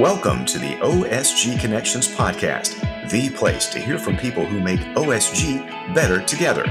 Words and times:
Welcome 0.00 0.46
to 0.46 0.58
the 0.58 0.76
OSG 0.76 1.60
Connections 1.60 2.08
Podcast, 2.08 3.10
the 3.10 3.28
place 3.28 3.66
to 3.66 3.78
hear 3.78 3.98
from 3.98 4.16
people 4.16 4.46
who 4.46 4.58
make 4.58 4.80
OSG 4.96 5.94
better 5.94 6.24
together. 6.24 6.64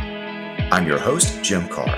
I'm 0.71 0.88
your 0.88 0.97
host, 0.97 1.43
Jim 1.43 1.68
Carr. 1.68 1.95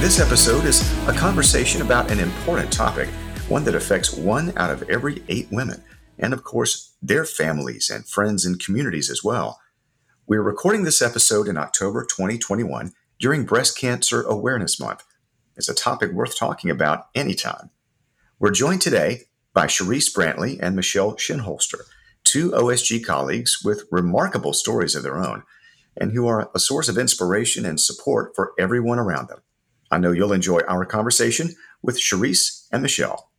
This 0.00 0.18
episode 0.18 0.64
is 0.64 0.82
a 1.06 1.12
conversation 1.12 1.82
about 1.82 2.10
an 2.10 2.18
important 2.18 2.72
topic, 2.72 3.08
one 3.48 3.62
that 3.62 3.76
affects 3.76 4.12
one 4.12 4.52
out 4.56 4.72
of 4.72 4.82
every 4.90 5.22
eight 5.28 5.46
women, 5.52 5.84
and 6.18 6.32
of 6.32 6.42
course, 6.42 6.96
their 7.00 7.24
families 7.24 7.90
and 7.90 8.08
friends 8.08 8.44
and 8.44 8.58
communities 8.58 9.08
as 9.08 9.22
well. 9.22 9.60
We're 10.26 10.42
recording 10.42 10.82
this 10.82 11.00
episode 11.00 11.46
in 11.46 11.56
October 11.56 12.04
2021 12.04 12.92
during 13.20 13.44
Breast 13.44 13.78
Cancer 13.78 14.22
Awareness 14.22 14.80
Month 14.80 15.04
is 15.56 15.68
a 15.68 15.74
topic 15.74 16.12
worth 16.12 16.36
talking 16.36 16.70
about 16.70 17.08
anytime. 17.14 17.70
We're 18.38 18.50
joined 18.50 18.82
today 18.82 19.22
by 19.54 19.66
Cherise 19.66 20.14
Brantley 20.14 20.58
and 20.60 20.76
Michelle 20.76 21.14
Shinholster, 21.14 21.80
two 22.24 22.50
OSG 22.50 23.04
colleagues 23.04 23.60
with 23.64 23.84
remarkable 23.90 24.52
stories 24.52 24.94
of 24.94 25.02
their 25.02 25.18
own 25.18 25.42
and 25.96 26.12
who 26.12 26.26
are 26.26 26.50
a 26.54 26.58
source 26.58 26.88
of 26.88 26.98
inspiration 26.98 27.64
and 27.64 27.80
support 27.80 28.32
for 28.36 28.52
everyone 28.58 28.98
around 28.98 29.28
them. 29.28 29.40
I 29.90 29.98
know 29.98 30.12
you'll 30.12 30.32
enjoy 30.32 30.60
our 30.68 30.84
conversation 30.84 31.54
with 31.82 31.98
Cherise 31.98 32.66
and 32.70 32.82
Michelle. 32.82 33.30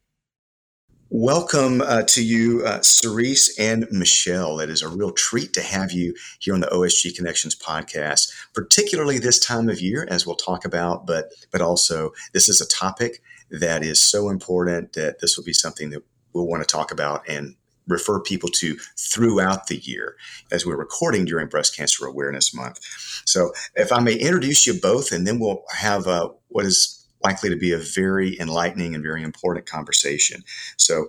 Welcome 1.09 1.79
uh, 1.79 2.03
to 2.03 2.21
you, 2.21 2.65
uh, 2.65 2.79
Cherise 2.79 3.51
and 3.57 3.87
Michelle. 3.91 4.59
It 4.59 4.69
is 4.69 4.81
a 4.81 4.89
real 4.89 5.11
treat 5.11 5.53
to 5.53 5.61
have 5.61 5.93
you 5.93 6.13
here 6.39 6.53
on 6.53 6.59
the 6.59 6.67
OSG 6.67 7.15
Connections 7.15 7.55
podcast, 7.55 8.29
particularly 8.53 9.17
this 9.17 9.39
time 9.39 9.69
of 9.69 9.79
year, 9.79 10.05
as 10.09 10.27
we'll 10.27 10.35
talk 10.35 10.65
about. 10.65 11.07
But 11.07 11.31
but 11.49 11.61
also, 11.61 12.11
this 12.33 12.49
is 12.49 12.59
a 12.59 12.67
topic 12.67 13.21
that 13.49 13.83
is 13.83 14.01
so 14.01 14.27
important 14.27 14.93
that 14.93 15.21
this 15.21 15.37
will 15.37 15.45
be 15.45 15.53
something 15.53 15.91
that 15.91 16.03
we'll 16.33 16.45
want 16.45 16.61
to 16.61 16.67
talk 16.67 16.91
about 16.91 17.23
and 17.29 17.55
refer 17.87 18.19
people 18.19 18.49
to 18.49 18.75
throughout 18.97 19.67
the 19.67 19.77
year 19.77 20.17
as 20.51 20.65
we're 20.65 20.75
recording 20.75 21.23
during 21.23 21.47
Breast 21.47 21.73
Cancer 21.73 22.05
Awareness 22.05 22.53
Month. 22.53 22.81
So, 23.23 23.53
if 23.75 23.93
I 23.93 24.01
may 24.01 24.15
introduce 24.15 24.67
you 24.67 24.73
both, 24.73 25.13
and 25.13 25.25
then 25.25 25.39
we'll 25.39 25.63
have 25.73 26.05
uh, 26.05 26.31
what 26.49 26.65
is 26.65 26.96
likely 27.27 27.49
to 27.49 27.57
be 27.57 27.73
a 27.73 27.77
very 27.77 28.39
enlightening 28.39 28.95
and 28.95 29.03
very 29.03 29.23
important 29.23 29.65
conversation. 29.65 30.43
So, 30.77 31.07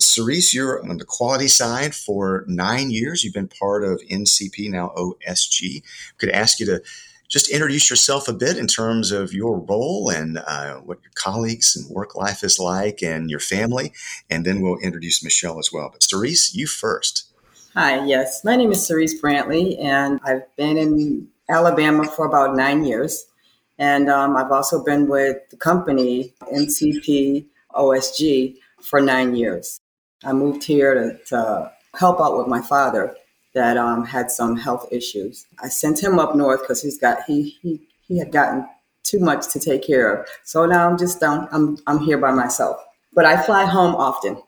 Cherise, 0.00 0.54
you're 0.54 0.80
on 0.88 0.96
the 0.98 1.04
quality 1.04 1.48
side 1.48 1.94
for 1.94 2.44
nine 2.46 2.90
years. 2.90 3.24
You've 3.24 3.34
been 3.34 3.48
part 3.48 3.84
of 3.84 4.00
NCP, 4.10 4.70
now 4.70 4.92
OSG. 4.96 5.82
Could 6.18 6.30
ask 6.30 6.60
you 6.60 6.66
to 6.66 6.82
just 7.28 7.50
introduce 7.50 7.90
yourself 7.90 8.26
a 8.26 8.32
bit 8.32 8.56
in 8.56 8.66
terms 8.66 9.10
of 9.10 9.34
your 9.34 9.58
role 9.58 10.08
and 10.08 10.38
uh, 10.38 10.76
what 10.76 10.98
your 11.02 11.12
colleagues 11.14 11.76
and 11.76 11.84
work 11.94 12.14
life 12.14 12.42
is 12.42 12.58
like 12.58 13.02
and 13.02 13.28
your 13.28 13.40
family. 13.40 13.92
And 14.30 14.46
then 14.46 14.62
we'll 14.62 14.78
introduce 14.78 15.22
Michelle 15.22 15.58
as 15.58 15.70
well. 15.72 15.90
But 15.92 16.00
Cherise, 16.00 16.54
you 16.54 16.66
first. 16.66 17.26
Hi, 17.74 18.02
yes. 18.06 18.44
My 18.44 18.56
name 18.56 18.72
is 18.72 18.88
Cherise 18.88 19.20
Brantley, 19.20 19.78
and 19.78 20.20
I've 20.24 20.46
been 20.56 20.78
in 20.78 21.28
Alabama 21.50 22.04
for 22.04 22.24
about 22.24 22.56
nine 22.56 22.84
years. 22.84 23.26
And 23.78 24.10
um, 24.10 24.36
I've 24.36 24.50
also 24.50 24.82
been 24.82 25.08
with 25.08 25.38
the 25.50 25.56
company, 25.56 26.34
NCP 26.52 27.46
OSG, 27.74 28.56
for 28.82 29.00
nine 29.00 29.36
years. 29.36 29.80
I 30.24 30.32
moved 30.32 30.64
here 30.64 30.94
to, 30.94 31.18
to 31.26 31.72
help 31.94 32.20
out 32.20 32.36
with 32.36 32.48
my 32.48 32.60
father 32.60 33.14
that 33.54 33.76
um, 33.76 34.04
had 34.04 34.30
some 34.30 34.56
health 34.56 34.88
issues. 34.90 35.46
I 35.62 35.68
sent 35.68 36.02
him 36.02 36.18
up 36.18 36.34
north 36.34 36.60
because 36.62 36.82
he's 36.82 36.98
got 36.98 37.22
he, 37.26 37.56
he 37.62 37.80
he 38.06 38.18
had 38.18 38.32
gotten 38.32 38.66
too 39.02 39.20
much 39.20 39.48
to 39.52 39.60
take 39.60 39.86
care 39.86 40.12
of. 40.12 40.28
So 40.44 40.66
now 40.66 40.88
I'm 40.88 40.98
just 40.98 41.20
down. 41.20 41.48
I'm 41.52 41.78
I'm 41.86 42.00
here 42.00 42.18
by 42.18 42.32
myself, 42.32 42.76
but 43.14 43.24
I 43.24 43.40
fly 43.42 43.64
home 43.64 43.94
often. 43.94 44.42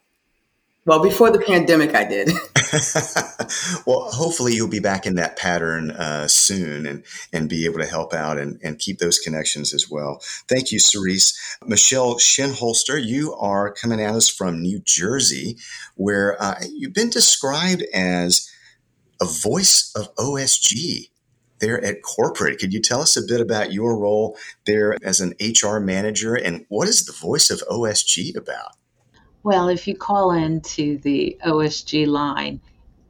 Well, 0.86 1.02
before 1.02 1.30
the 1.30 1.38
pandemic, 1.38 1.94
I 1.94 2.04
did. 2.04 2.28
well, 3.86 4.10
hopefully 4.10 4.54
you'll 4.54 4.68
be 4.68 4.80
back 4.80 5.04
in 5.04 5.16
that 5.16 5.36
pattern 5.36 5.90
uh, 5.90 6.28
soon 6.28 6.86
and 6.86 7.04
and 7.32 7.48
be 7.48 7.64
able 7.64 7.80
to 7.80 7.86
help 7.86 8.14
out 8.14 8.38
and, 8.38 8.58
and 8.62 8.78
keep 8.78 8.98
those 8.98 9.18
connections 9.18 9.74
as 9.74 9.90
well. 9.90 10.20
Thank 10.48 10.72
you, 10.72 10.78
Cherise. 10.78 11.34
Michelle 11.66 12.14
Shinholster, 12.14 13.02
you 13.02 13.34
are 13.34 13.72
coming 13.72 14.00
at 14.00 14.14
us 14.14 14.28
from 14.28 14.62
New 14.62 14.80
Jersey, 14.84 15.56
where 15.96 16.40
uh, 16.40 16.60
you've 16.72 16.94
been 16.94 17.10
described 17.10 17.82
as 17.92 18.50
a 19.20 19.26
voice 19.26 19.92
of 19.94 20.14
OSG 20.14 21.10
there 21.58 21.82
at 21.84 22.02
corporate. 22.02 22.58
Could 22.58 22.72
you 22.72 22.80
tell 22.80 23.02
us 23.02 23.16
a 23.16 23.26
bit 23.26 23.40
about 23.40 23.72
your 23.72 23.98
role 23.98 24.36
there 24.64 24.96
as 25.02 25.20
an 25.20 25.34
HR 25.40 25.78
manager 25.78 26.34
and 26.34 26.64
what 26.68 26.88
is 26.88 27.04
the 27.04 27.12
voice 27.12 27.50
of 27.50 27.60
OSG 27.68 28.34
about? 28.34 28.76
Well, 29.42 29.68
if 29.68 29.88
you 29.88 29.96
call 29.96 30.32
into 30.32 30.98
the 30.98 31.38
OSG 31.44 32.06
line, 32.06 32.60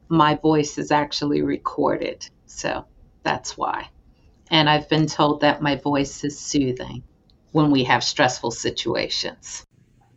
my 0.07 0.35
voice 0.35 0.77
is 0.77 0.91
actually 0.91 1.41
recorded. 1.41 2.27
So 2.45 2.85
that's 3.23 3.57
why. 3.57 3.89
And 4.49 4.69
I've 4.69 4.89
been 4.89 5.07
told 5.07 5.41
that 5.41 5.61
my 5.61 5.75
voice 5.75 6.23
is 6.23 6.39
soothing 6.39 7.03
when 7.51 7.71
we 7.71 7.85
have 7.85 8.03
stressful 8.03 8.51
situations. 8.51 9.65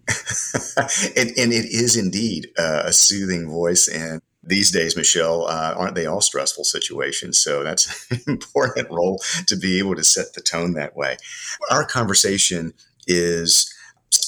and, 1.16 1.30
and, 1.38 1.52
it 1.52 1.64
is 1.64 1.96
indeed 1.96 2.50
uh, 2.58 2.82
a 2.84 2.92
soothing 2.92 3.48
voice. 3.48 3.88
And 3.88 4.20
these 4.42 4.70
days, 4.70 4.96
Michelle, 4.96 5.46
uh, 5.46 5.74
aren't 5.76 5.94
they 5.94 6.06
all 6.06 6.20
stressful 6.20 6.64
situations? 6.64 7.38
So 7.38 7.64
that's 7.64 8.06
an 8.10 8.20
important 8.26 8.90
role 8.90 9.22
to 9.46 9.56
be 9.56 9.78
able 9.78 9.94
to 9.94 10.04
set 10.04 10.34
the 10.34 10.42
tone 10.42 10.74
that 10.74 10.96
way. 10.96 11.16
Our 11.70 11.84
conversation 11.84 12.74
is 13.06 13.73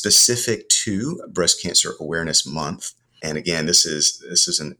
specific 0.06 0.68
to 0.68 1.20
Breast 1.28 1.60
Cancer 1.60 1.94
Awareness 1.98 2.46
Month. 2.46 2.92
And 3.24 3.36
again, 3.36 3.66
this 3.66 3.84
is 3.84 4.22
this 4.28 4.46
is 4.46 4.60
an 4.60 4.76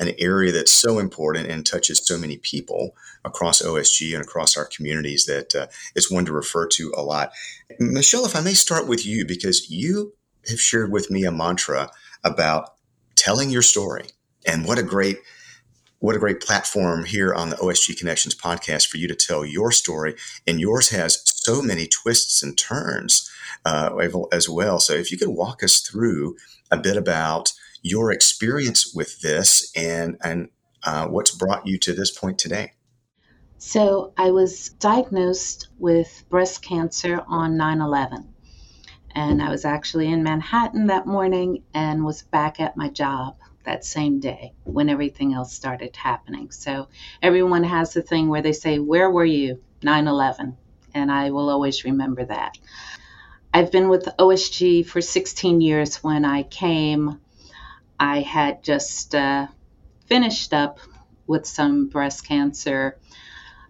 an 0.00 0.12
area 0.18 0.50
that's 0.50 0.72
so 0.72 0.98
important 0.98 1.46
and 1.46 1.64
touches 1.64 2.04
so 2.04 2.18
many 2.18 2.36
people 2.38 2.96
across 3.24 3.62
OSG 3.62 4.12
and 4.12 4.24
across 4.24 4.56
our 4.56 4.64
communities 4.64 5.26
that 5.26 5.54
uh, 5.54 5.66
it's 5.94 6.10
one 6.10 6.24
to 6.24 6.32
refer 6.32 6.66
to 6.66 6.92
a 6.96 7.02
lot. 7.02 7.30
Michelle, 7.78 8.26
if 8.26 8.34
I 8.34 8.40
may 8.40 8.54
start 8.54 8.88
with 8.88 9.06
you, 9.06 9.24
because 9.24 9.70
you 9.70 10.14
have 10.48 10.60
shared 10.60 10.90
with 10.90 11.08
me 11.12 11.24
a 11.24 11.30
mantra 11.30 11.92
about 12.24 12.74
telling 13.14 13.50
your 13.50 13.62
story, 13.62 14.06
and 14.44 14.66
what 14.66 14.80
a 14.80 14.82
great 14.82 15.18
what 16.00 16.16
a 16.16 16.18
great 16.18 16.40
platform 16.40 17.04
here 17.04 17.32
on 17.32 17.48
the 17.48 17.56
OSG 17.56 17.96
Connections 17.96 18.34
podcast 18.34 18.88
for 18.88 18.98
you 18.98 19.08
to 19.08 19.14
tell 19.14 19.42
your 19.44 19.70
story. 19.70 20.16
And 20.46 20.60
yours 20.60 20.90
has 20.90 21.22
so 21.44 21.60
many 21.62 21.86
twists 21.86 22.42
and 22.42 22.56
turns 22.56 23.30
uh, 23.64 23.90
as 24.32 24.48
well. 24.48 24.80
So 24.80 24.94
if 24.94 25.12
you 25.12 25.18
could 25.18 25.28
walk 25.28 25.62
us 25.62 25.80
through 25.80 26.36
a 26.70 26.76
bit 26.76 26.96
about 26.96 27.52
your 27.82 28.10
experience 28.10 28.94
with 28.94 29.20
this 29.20 29.70
and 29.76 30.16
and 30.22 30.48
uh, 30.84 31.06
what's 31.06 31.30
brought 31.30 31.66
you 31.66 31.78
to 31.78 31.92
this 31.92 32.10
point 32.10 32.38
today. 32.38 32.72
So 33.58 34.12
I 34.16 34.30
was 34.30 34.70
diagnosed 34.70 35.68
with 35.78 36.24
breast 36.28 36.62
cancer 36.62 37.22
on 37.26 37.56
9/11, 37.56 38.26
and 39.14 39.42
I 39.42 39.50
was 39.50 39.64
actually 39.64 40.08
in 40.12 40.22
Manhattan 40.22 40.88
that 40.88 41.06
morning 41.06 41.62
and 41.72 42.04
was 42.04 42.22
back 42.22 42.60
at 42.60 42.76
my 42.76 42.88
job 42.88 43.36
that 43.64 43.84
same 43.84 44.20
day 44.20 44.52
when 44.64 44.90
everything 44.90 45.32
else 45.32 45.54
started 45.54 45.96
happening. 45.96 46.50
So 46.50 46.88
everyone 47.22 47.64
has 47.64 47.94
the 47.94 48.02
thing 48.02 48.28
where 48.28 48.42
they 48.42 48.52
say, 48.52 48.78
"Where 48.78 49.10
were 49.10 49.24
you 49.24 49.62
9/11?" 49.82 50.56
And 50.94 51.10
I 51.10 51.30
will 51.30 51.50
always 51.50 51.84
remember 51.84 52.24
that. 52.24 52.56
I've 53.52 53.70
been 53.70 53.88
with 53.88 54.08
OSG 54.18 54.86
for 54.86 55.00
16 55.00 55.60
years. 55.60 56.02
When 56.02 56.24
I 56.24 56.42
came, 56.44 57.20
I 58.00 58.20
had 58.20 58.64
just 58.64 59.14
uh, 59.14 59.46
finished 60.06 60.52
up 60.52 60.78
with 61.26 61.46
some 61.46 61.88
breast 61.88 62.26
cancer 62.26 62.98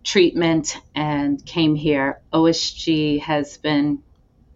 treatment 0.02 0.80
and 0.94 1.44
came 1.44 1.74
here. 1.74 2.20
OSG 2.32 3.20
has 3.20 3.56
been 3.58 4.02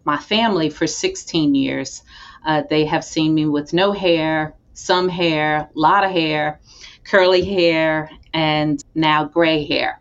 my 0.03 0.17
family 0.17 0.69
for 0.69 0.87
16 0.87 1.55
years. 1.55 2.03
Uh, 2.45 2.63
they 2.69 2.85
have 2.85 3.03
seen 3.03 3.33
me 3.33 3.45
with 3.45 3.73
no 3.73 3.91
hair, 3.91 4.55
some 4.73 5.09
hair, 5.09 5.57
a 5.57 5.69
lot 5.75 6.03
of 6.03 6.11
hair, 6.11 6.59
curly 7.03 7.43
hair, 7.43 8.09
and 8.33 8.83
now 8.95 9.25
gray 9.25 9.65
hair. 9.65 9.99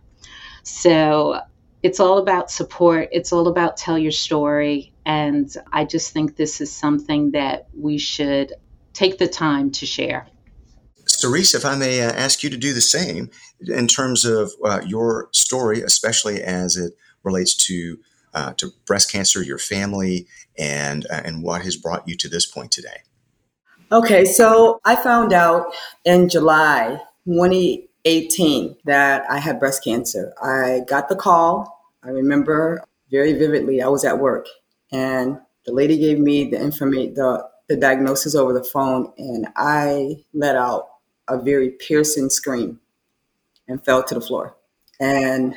So 0.63 1.41
it's 1.83 2.01
all 2.01 2.19
about 2.19 2.51
support. 2.51 3.09
It's 3.13 3.33
all 3.33 3.49
about 3.49 3.77
tell 3.77 3.99
your 3.99 4.13
story. 4.13 4.93
And 5.07 5.53
I 5.73 5.85
just 5.85 6.13
think 6.13 6.37
this 6.37 6.61
is 6.61 6.73
something 6.73 7.33
that 7.33 7.69
we 7.77 7.99
should 7.99 8.53
take 8.93 9.19
the 9.19 9.29
time 9.29 9.71
to 9.73 9.87
share. 9.87 10.27
Cherise, 11.07 11.55
if 11.55 11.65
I 11.65 11.75
may 11.75 12.03
uh, 12.03 12.13
ask 12.13 12.43
you 12.43 12.51
to 12.51 12.57
do 12.57 12.75
the 12.75 12.81
same 12.81 13.31
in 13.67 13.87
terms 13.87 14.25
of 14.25 14.53
uh, 14.65 14.81
your 14.87 15.29
story, 15.33 15.81
especially 15.81 16.43
as 16.43 16.77
it 16.77 16.95
relates 17.23 17.55
to 17.67 17.99
uh, 18.35 18.53
to 18.59 18.71
breast 18.87 19.11
cancer, 19.11 19.43
your 19.43 19.59
family, 19.59 20.27
and 20.59 21.07
uh, 21.11 21.23
and 21.25 21.43
what 21.43 21.63
has 21.63 21.77
brought 21.77 22.07
you 22.07 22.15
to 22.17 22.29
this 22.29 22.45
point 22.45 22.71
today. 22.71 23.03
Okay, 23.91 24.27
so 24.27 24.81
I 24.85 24.97
found 24.97 25.33
out 25.33 25.75
in 26.05 26.29
July 26.29 27.01
20, 27.25 27.88
18 28.09 28.77
that 28.85 29.31
I 29.31 29.39
had 29.39 29.61
breast 29.61 29.85
cancer. 29.85 30.33
I 30.43 30.81
got 30.89 31.09
the 31.09 31.17
call. 31.17 31.93
I 32.03 32.09
remember 32.09 32.83
very 33.11 33.33
vividly, 33.35 33.83
I 33.83 33.89
was 33.89 34.05
at 34.05 34.19
work 34.19 34.47
And 34.93 35.39
the 35.65 35.73
lady 35.73 35.99
gave 35.99 36.19
me 36.19 36.45
the 36.45 36.61
information, 36.61 37.15
the, 37.15 37.47
the 37.69 37.77
diagnosis 37.77 38.35
over 38.35 38.53
the 38.53 38.65
phone, 38.65 39.13
and 39.19 39.49
I 39.57 40.25
let 40.33 40.57
out 40.57 40.89
a 41.29 41.39
very 41.39 41.71
piercing 41.71 42.31
scream 42.31 42.81
and 43.67 43.85
fell 43.85 44.03
to 44.03 44.15
the 44.15 44.21
floor. 44.21 44.57
And 44.99 45.55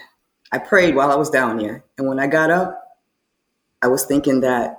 I 0.51 0.57
prayed 0.57 0.95
while 0.95 1.11
I 1.11 1.15
was 1.15 1.29
down 1.29 1.57
there. 1.57 1.85
And 1.97 2.07
when 2.07 2.19
I 2.19 2.27
got 2.27 2.51
up, 2.51 2.77
I 3.81 3.87
was 3.87 4.05
thinking 4.05 4.41
that 4.41 4.77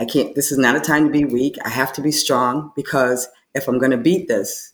I 0.00 0.04
can't, 0.04 0.34
this 0.34 0.50
is 0.50 0.58
not 0.58 0.76
a 0.76 0.80
time 0.80 1.04
to 1.04 1.12
be 1.12 1.24
weak. 1.24 1.56
I 1.64 1.68
have 1.68 1.92
to 1.94 2.02
be 2.02 2.10
strong 2.10 2.72
because 2.74 3.28
if 3.54 3.68
I'm 3.68 3.78
going 3.78 3.92
to 3.92 3.96
beat 3.96 4.26
this, 4.26 4.72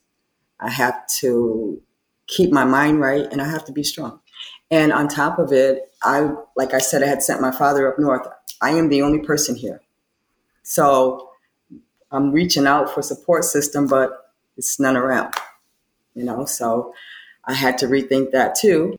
I 0.58 0.70
have 0.70 1.06
to 1.20 1.82
keep 2.26 2.52
my 2.52 2.64
mind 2.64 3.00
right 3.00 3.26
and 3.31 3.40
I 3.40 3.49
have 3.49 3.64
to 3.67 3.73
be 3.73 3.82
strong. 3.82 4.20
And 4.70 4.93
on 4.93 5.08
top 5.08 5.38
of 5.38 5.52
it, 5.52 5.93
I, 6.02 6.28
like 6.56 6.75
I 6.75 6.78
said, 6.78 7.02
I 7.02 7.06
had 7.06 7.23
sent 7.23 7.40
my 7.40 7.52
father 7.52 7.90
up 7.90 7.99
north. 7.99 8.26
I 8.61 8.70
am 8.70 8.88
the 8.88 9.02
only 9.02 9.20
person 9.20 9.55
here. 9.55 9.81
So 10.62 11.31
I'm 12.11 12.32
reaching 12.32 12.67
out 12.67 12.93
for 12.93 13.02
support 13.02 13.44
system, 13.44 13.87
but 13.87 14.32
it's 14.56 14.81
none 14.81 14.96
around, 14.96 15.34
you 16.14 16.25
know? 16.25 16.44
So 16.44 16.93
I 17.44 17.55
had 17.55 17.78
to 17.78 17.87
rethink 17.87 18.32
that 18.32 18.56
too, 18.56 18.99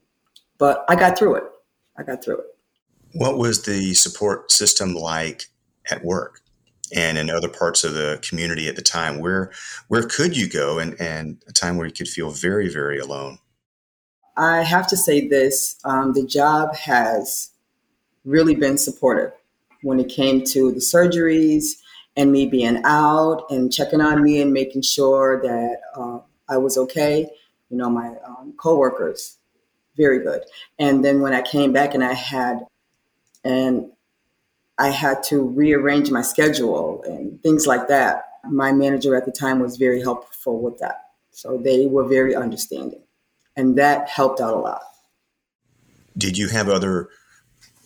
but 0.57 0.85
I 0.87 0.95
got 0.95 1.17
through 1.17 1.35
it. 1.35 1.43
I 1.97 2.03
got 2.03 2.23
through 2.23 2.37
it. 2.37 2.45
What 3.13 3.37
was 3.37 3.63
the 3.63 3.93
support 3.93 4.51
system 4.51 4.93
like 4.93 5.45
at 5.89 6.03
work 6.03 6.41
and 6.95 7.17
in 7.17 7.29
other 7.29 7.49
parts 7.49 7.83
of 7.83 7.93
the 7.93 8.19
community 8.21 8.67
at 8.67 8.75
the 8.75 8.81
time? 8.81 9.19
Where 9.19 9.51
where 9.87 10.03
could 10.03 10.37
you 10.37 10.47
go 10.47 10.79
and, 10.79 10.99
and 10.99 11.41
a 11.47 11.53
time 11.53 11.77
where 11.77 11.87
you 11.87 11.93
could 11.93 12.07
feel 12.07 12.29
very, 12.29 12.69
very 12.69 12.99
alone? 12.99 13.39
I 14.35 14.61
have 14.63 14.87
to 14.87 14.97
say 14.97 15.27
this 15.27 15.79
um, 15.83 16.13
the 16.13 16.25
job 16.25 16.75
has 16.75 17.49
really 18.23 18.55
been 18.55 18.77
supportive 18.77 19.31
when 19.81 19.99
it 19.99 20.09
came 20.09 20.43
to 20.43 20.71
the 20.71 20.79
surgeries 20.79 21.77
and 22.15 22.31
me 22.31 22.45
being 22.45 22.81
out 22.83 23.45
and 23.49 23.71
checking 23.71 24.01
on 24.01 24.23
me 24.23 24.41
and 24.41 24.51
making 24.51 24.81
sure 24.81 25.41
that 25.41 25.77
uh, 25.95 26.19
I 26.49 26.57
was 26.57 26.77
okay. 26.77 27.29
You 27.69 27.77
know, 27.77 27.89
my 27.89 28.15
um, 28.25 28.53
coworkers, 28.57 29.37
very 29.95 30.19
good. 30.19 30.43
And 30.79 31.03
then 31.03 31.21
when 31.21 31.33
I 31.33 31.41
came 31.41 31.73
back 31.73 31.93
and 31.93 32.03
I 32.03 32.13
had, 32.13 32.65
and 33.43 33.91
I 34.79 34.89
had 34.89 35.23
to 35.23 35.41
rearrange 35.41 36.11
my 36.11 36.21
schedule 36.21 37.03
and 37.03 37.41
things 37.41 37.65
like 37.65 37.87
that. 37.87 38.23
My 38.49 38.71
manager 38.71 39.15
at 39.15 39.25
the 39.25 39.31
time 39.31 39.59
was 39.59 39.77
very 39.77 40.01
helpful 40.01 40.61
with 40.61 40.77
that. 40.79 41.05
So 41.31 41.57
they 41.57 41.87
were 41.87 42.07
very 42.07 42.35
understanding 42.35 43.01
and 43.57 43.75
that 43.77 44.07
helped 44.07 44.39
out 44.39 44.53
a 44.53 44.57
lot. 44.57 44.83
Did 46.17 46.37
you 46.37 46.47
have 46.47 46.69
other 46.69 47.09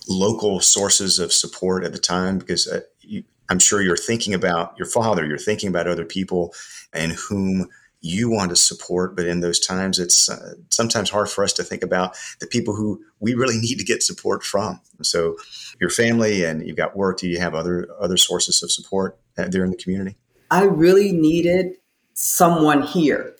local 0.08 0.60
sources 0.60 1.18
of 1.18 1.34
support 1.34 1.84
at 1.84 1.94
the 1.94 2.00
time? 2.00 2.38
Because 2.38 2.68
uh, 2.68 2.82
you, 3.00 3.24
I'm 3.50 3.60
sure 3.60 3.82
you're 3.82 3.98
thinking 3.98 4.34
about 4.34 4.78
your 4.78 4.86
father, 4.86 5.26
you're 5.26 5.38
thinking 5.38 5.70
about 5.70 5.88
other 5.88 6.06
people 6.06 6.54
and 6.94 7.14
whom 7.14 7.68
you 8.01 8.30
want 8.30 8.50
to 8.50 8.56
support, 8.56 9.15
but 9.15 9.25
in 9.25 9.42
those 9.42 9.59
times, 9.59 10.00
it's 10.00 10.30
uh, 10.30 10.56
sometimes 10.69 11.09
hard 11.09 11.30
for 11.30 11.44
us 11.44 11.53
to 11.53 11.63
think 11.63 11.83
about 11.83 12.18
the 12.39 12.48
people 12.48 12.75
who 12.75 13.01
we 13.19 13.33
really 13.33 13.57
need 13.57 13.77
to 13.77 13.86
get 13.86 14.03
support 14.03 14.44
from. 14.44 14.81
So, 15.01 15.38
your 15.80 15.89
family 15.89 16.44
and 16.44 16.65
you've 16.65 16.77
got 16.77 16.95
work. 16.95 17.19
Do 17.19 17.27
you 17.27 17.39
have 17.39 17.56
other 17.56 17.88
other 18.00 18.18
sources 18.18 18.62
of 18.63 18.71
support 18.71 19.18
uh, 19.38 19.48
there 19.48 19.63
in 19.63 19.71
the 19.71 19.77
community? 19.77 20.18
I 20.50 20.63
really 20.63 21.12
needed 21.12 21.77
someone 22.13 22.81
here 22.81 23.36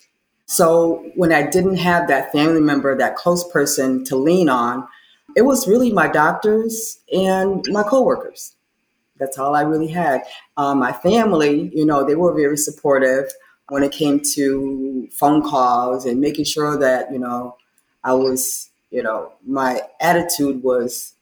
so 0.52 1.10
when 1.16 1.32
I 1.32 1.44
didn't 1.44 1.78
have 1.78 2.10
that 2.10 2.34
family 2.34 2.60
member, 2.60 2.94
that 2.98 3.16
close 3.16 3.50
person 3.54 4.04
to 4.04 4.18
lean 4.18 4.50
on, 4.50 4.86
it 5.38 5.44
was 5.44 5.66
really 5.66 5.94
my 5.94 6.10
doctors 6.10 7.00
and 7.10 7.66
my 7.70 7.84
coworkers. 7.84 8.54
That's 9.18 9.38
all 9.38 9.56
I 9.56 9.62
really 9.62 9.88
had. 9.88 10.24
Um, 10.58 10.80
my 10.80 10.92
family, 10.92 11.72
you 11.74 11.86
know, 11.86 12.06
they 12.06 12.16
were 12.16 12.36
very 12.36 12.58
supportive 12.58 13.32
when 13.72 13.84
it 13.84 13.94
came 13.94 14.20
to 14.20 15.08
phone 15.14 15.42
calls 15.42 16.06
and 16.06 16.20
making 16.20 16.44
sure 16.44 16.78
that 16.78 17.10
you 17.10 17.18
know 17.18 17.56
I 18.04 18.12
was, 18.12 18.70
you 18.90 19.02
know, 19.02 19.32
my 19.48 19.82
attitude 20.02 20.62
was 20.62 21.14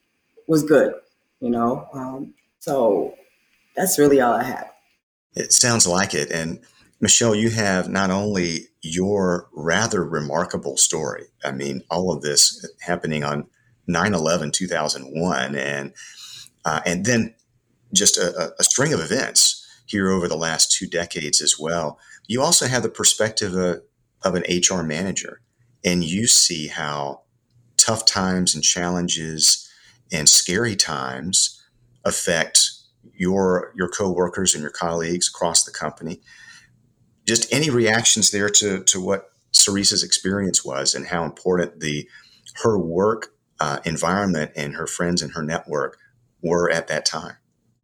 was 0.48 0.64
good. 0.64 0.96
You 1.42 1.52
know, 1.52 1.88
um, 1.94 2.34
so 2.58 3.14
that's 3.76 4.00
really 4.00 4.20
all 4.20 4.34
I 4.34 4.42
had. 4.42 4.66
It 5.36 5.54
sounds 5.54 5.86
like 5.86 6.16
it, 6.16 6.32
and 6.32 6.60
Michelle, 7.00 7.36
you 7.36 7.52
have 7.52 7.88
not 7.88 8.10
only 8.10 8.70
your 8.82 9.48
rather 9.54 10.04
remarkable 10.04 10.76
story, 10.76 11.26
I 11.46 11.52
mean, 11.52 11.84
all 11.92 12.12
of 12.12 12.24
this 12.24 12.68
happening 12.82 13.24
on 13.24 13.46
9 13.86 14.14
11 14.16 14.52
2001, 14.52 15.56
and, 15.56 15.94
uh, 16.66 16.82
and 16.84 17.06
then 17.06 17.36
just 17.94 18.18
a, 18.18 18.54
a, 18.60 18.64
string 18.64 18.92
of 18.94 19.00
events 19.00 19.66
here 19.86 20.10
over 20.10 20.28
the 20.28 20.38
last 20.38 20.72
two 20.72 20.88
decades 20.88 21.42
as 21.42 21.58
well. 21.58 21.98
You 22.30 22.42
also 22.42 22.68
have 22.68 22.84
the 22.84 22.90
perspective 22.90 23.56
of, 23.56 23.82
of 24.24 24.36
an 24.36 24.44
HR 24.48 24.84
manager, 24.84 25.42
and 25.84 26.04
you 26.04 26.28
see 26.28 26.68
how 26.68 27.24
tough 27.76 28.06
times 28.06 28.56
and 28.56 28.64
challenges 28.64 29.70
and 30.12 30.30
scary 30.30 30.76
times 30.76 31.62
affect 32.06 32.72
your 33.14 33.74
your 33.76 33.90
coworkers 33.90 34.54
and 34.54 34.62
your 34.62 34.72
colleagues 34.72 35.28
across 35.28 35.64
the 35.64 35.72
company 35.72 36.22
just 37.28 37.52
any 37.54 37.70
reactions 37.70 38.32
there 38.32 38.50
to 38.50 38.84
to 38.84 39.00
what 39.00 39.32
Cherise's 39.54 40.04
experience 40.04 40.64
was 40.64 40.96
and 40.96 41.08
how 41.08 41.24
important 41.24 41.80
the 41.80 42.08
her 42.64 42.78
work 42.78 43.28
uh, 43.60 43.80
environment 43.86 44.52
and 44.56 44.76
her 44.76 44.88
friends 44.88 45.22
and 45.22 45.34
her 45.34 45.44
network 45.44 45.98
were 46.42 46.70
at 46.72 46.88
that 46.88 47.06
time. 47.06 47.36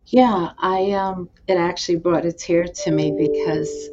Yeah, 0.08 0.52
I 0.58 0.92
um, 0.92 1.30
it 1.48 1.58
actually 1.58 1.98
brought 1.98 2.26
a 2.26 2.32
tear 2.32 2.66
to 2.66 2.92
me 2.92 3.12
because 3.12 3.90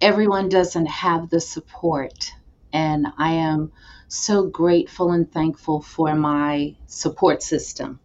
everyone 0.00 0.48
doesn't 0.48 0.86
have 0.86 1.30
the 1.30 1.40
support, 1.40 2.32
and 2.72 3.06
I 3.18 3.32
am 3.34 3.72
so 4.08 4.46
grateful 4.46 5.12
and 5.12 5.30
thankful 5.30 5.82
for 5.82 6.14
my 6.14 6.76
support 6.86 7.42
system. 7.42 8.00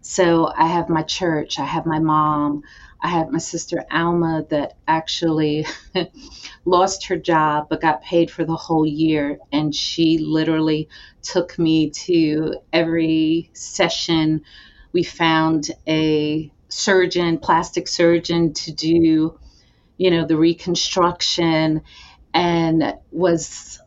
So 0.00 0.52
I 0.56 0.66
have 0.68 0.88
my 0.88 1.02
church, 1.02 1.58
I 1.58 1.64
have 1.64 1.86
my 1.86 1.98
mom, 1.98 2.62
I 3.00 3.08
have 3.08 3.30
my 3.30 3.38
sister 3.38 3.84
Alma 3.90 4.44
that 4.50 4.74
actually 4.86 5.66
lost 6.64 7.06
her 7.08 7.16
job 7.16 7.66
but 7.70 7.80
got 7.80 8.02
paid 8.02 8.30
for 8.30 8.44
the 8.44 8.56
whole 8.56 8.86
year. 8.86 9.38
And 9.52 9.74
she 9.74 10.18
literally 10.18 10.88
took 11.22 11.58
me 11.58 11.90
to 11.90 12.56
every 12.72 13.50
session. 13.54 14.42
We 14.92 15.02
found 15.04 15.70
a 15.88 16.52
surgeon, 16.68 17.38
plastic 17.38 17.88
surgeon, 17.88 18.54
to 18.54 18.72
do, 18.72 19.38
you 19.96 20.10
know, 20.10 20.26
the 20.26 20.36
reconstruction 20.36 21.82
and 22.34 22.94
was 23.10 23.80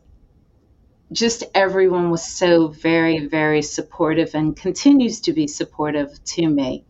just 1.12 1.44
everyone 1.54 2.10
was 2.10 2.24
so 2.24 2.68
very, 2.68 3.26
very 3.26 3.62
supportive 3.62 4.34
and 4.34 4.56
continues 4.56 5.20
to 5.20 5.32
be 5.32 5.46
supportive 5.46 6.22
to 6.24 6.48
me. 6.48 6.84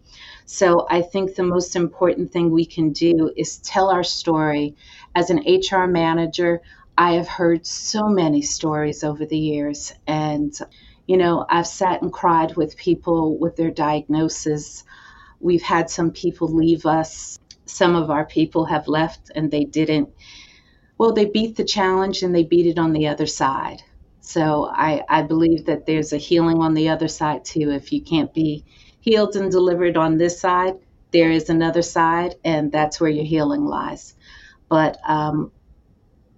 So 0.47 0.87
I 0.89 1.03
think 1.03 1.35
the 1.35 1.43
most 1.43 1.77
important 1.77 2.33
thing 2.33 2.51
we 2.51 2.67
can 2.67 2.93
do 2.93 3.33
is 3.37 3.59
tell 3.59 3.91
our 3.91 4.05
story. 4.05 4.77
As 5.15 5.31
an 5.31 5.45
HR 5.45 5.87
manager, 5.87 6.63
I 6.97 7.15
have 7.15 7.29
heard 7.29 7.67
so 7.67 8.09
many 8.09 8.43
stories 8.43 9.05
over 9.05 9.27
the 9.27 9.39
years. 9.39 9.93
And, 10.07 10.57
you 11.07 11.17
know, 11.17 11.45
I've 11.49 11.67
sat 11.67 12.01
and 12.01 12.13
cried 12.13 12.57
with 12.57 12.77
people 12.77 13.37
with 13.39 13.57
their 13.57 13.71
diagnosis. 13.73 14.85
We've 15.41 15.63
had 15.63 15.91
some 15.91 16.13
people 16.13 16.49
leave 16.49 16.87
us. 16.87 17.39
Some 17.67 17.97
of 17.97 18.11
our 18.11 18.25
people 18.25 18.65
have 18.67 18.89
left 18.89 19.31
and 19.35 19.51
they 19.51 19.65
didn't. 19.65 20.11
Well, 20.99 21.13
they 21.13 21.27
beat 21.27 21.57
the 21.57 21.65
challenge 21.65 22.23
and 22.23 22.35
they 22.35 22.45
beat 22.45 22.67
it 22.67 22.79
on 22.79 22.93
the 22.93 23.09
other 23.09 23.27
side. 23.27 23.83
So 24.21 24.69
I, 24.73 25.03
I 25.09 25.23
believe 25.23 25.67
that 25.67 25.87
there's 25.87 26.13
a 26.13 26.19
healing 26.19 26.59
on 26.59 26.75
the 26.75 26.89
other 26.89 27.09
side 27.09 27.45
too. 27.45 27.71
If 27.71 27.93
you 27.93 28.03
can't 28.03 28.33
be 28.35 28.65
healed 29.01 29.37
and 29.37 29.51
delivered 29.51 29.97
on 29.97 30.17
this 30.19 30.41
side, 30.41 30.75
there 31.13 31.31
is 31.31 31.49
another 31.49 31.83
side, 31.83 32.35
and 32.45 32.73
that's 32.73 33.01
where 33.01 33.11
your 33.11 33.25
healing 33.25 33.65
lies. 33.65 34.15
But 34.69 34.99
um, 35.09 35.53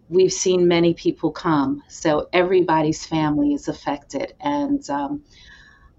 we've 0.09 0.33
seen 0.33 0.69
many 0.69 0.95
people 0.95 1.33
come, 1.33 1.83
so 1.89 2.29
everybody's 2.33 3.07
family 3.07 3.55
is 3.55 3.69
affected. 3.69 4.35
And 4.41 4.89
um, 4.91 5.25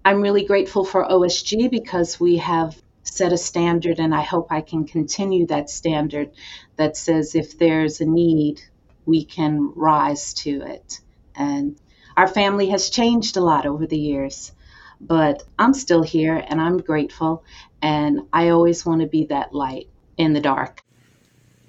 I'm 0.04 0.22
really 0.22 0.44
grateful 0.46 0.84
for 0.84 1.06
OSG 1.08 1.70
because 1.70 2.20
we 2.20 2.36
have 2.38 2.80
set 3.02 3.32
a 3.32 3.38
standard, 3.38 3.98
and 3.98 4.14
I 4.14 4.22
hope 4.22 4.48
I 4.50 4.60
can 4.60 4.86
continue 4.86 5.46
that 5.46 5.70
standard 5.70 6.30
that 6.76 6.96
says 6.96 7.34
if 7.34 7.58
there's 7.58 8.00
a 8.00 8.06
need, 8.06 8.60
we 9.06 9.24
can 9.24 9.72
rise 9.74 10.34
to 10.34 10.62
it. 10.62 11.00
And 11.34 11.76
our 12.16 12.28
family 12.28 12.68
has 12.70 12.90
changed 12.90 13.36
a 13.36 13.40
lot 13.40 13.66
over 13.66 13.86
the 13.86 13.98
years 13.98 14.52
but 15.00 15.42
I'm 15.58 15.72
still 15.72 16.02
here 16.02 16.36
and 16.36 16.60
I'm 16.60 16.78
grateful. 16.78 17.42
And 17.80 18.20
I 18.32 18.50
always 18.50 18.84
want 18.84 19.00
to 19.00 19.06
be 19.06 19.24
that 19.26 19.54
light 19.54 19.88
in 20.16 20.34
the 20.34 20.40
dark. 20.40 20.82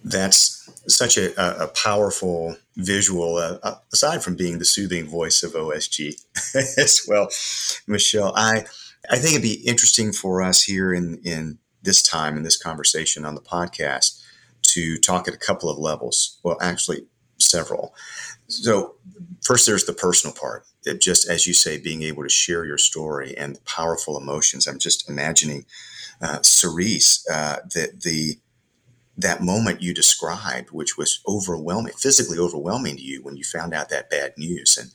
That's 0.03 0.69
such 0.87 1.17
a, 1.17 1.63
a 1.63 1.67
powerful 1.67 2.57
visual, 2.75 3.37
uh, 3.37 3.59
uh 3.63 3.75
aside 3.93 4.23
from 4.23 4.35
being 4.35 4.57
the 4.57 4.65
soothing 4.65 5.05
voice 5.05 5.43
of 5.43 5.53
OSG 5.53 6.21
as 6.77 7.05
well. 7.07 7.29
Michelle, 7.87 8.33
I, 8.35 8.65
I 9.09 9.17
think 9.17 9.33
it'd 9.33 9.41
be 9.41 9.67
interesting 9.67 10.11
for 10.11 10.41
us 10.41 10.63
here 10.63 10.93
in, 10.93 11.19
in 11.23 11.57
this 11.81 12.03
time 12.03 12.37
in 12.37 12.43
this 12.43 12.61
conversation 12.61 13.25
on 13.25 13.35
the 13.35 13.41
podcast 13.41 14.21
to 14.61 14.97
talk 14.97 15.27
at 15.27 15.33
a 15.33 15.37
couple 15.37 15.69
of 15.69 15.77
levels. 15.77 16.39
Well, 16.43 16.57
actually, 16.61 17.07
several. 17.39 17.93
So, 18.47 18.95
first, 19.43 19.65
there's 19.65 19.85
the 19.85 19.93
personal 19.93 20.35
part. 20.35 20.65
That 20.83 20.99
just 20.99 21.29
as 21.29 21.45
you 21.45 21.53
say, 21.53 21.77
being 21.77 22.03
able 22.03 22.23
to 22.23 22.29
share 22.29 22.65
your 22.65 22.77
story 22.77 23.37
and 23.37 23.55
the 23.55 23.61
powerful 23.61 24.17
emotions. 24.17 24.67
I'm 24.67 24.79
just 24.79 25.07
imagining, 25.09 25.65
uh, 26.21 26.39
Cherise, 26.39 27.23
uh, 27.31 27.57
that 27.73 28.01
the 28.01 28.37
that 29.17 29.41
moment 29.41 29.81
you 29.81 29.93
described, 29.93 30.71
which 30.71 30.97
was 30.97 31.21
overwhelming, 31.27 31.93
physically 31.93 32.39
overwhelming 32.39 32.95
to 32.97 33.01
you 33.03 33.21
when 33.21 33.35
you 33.35 33.43
found 33.43 33.73
out 33.73 33.89
that 33.89 34.09
bad 34.09 34.33
news, 34.37 34.77
and 34.77 34.91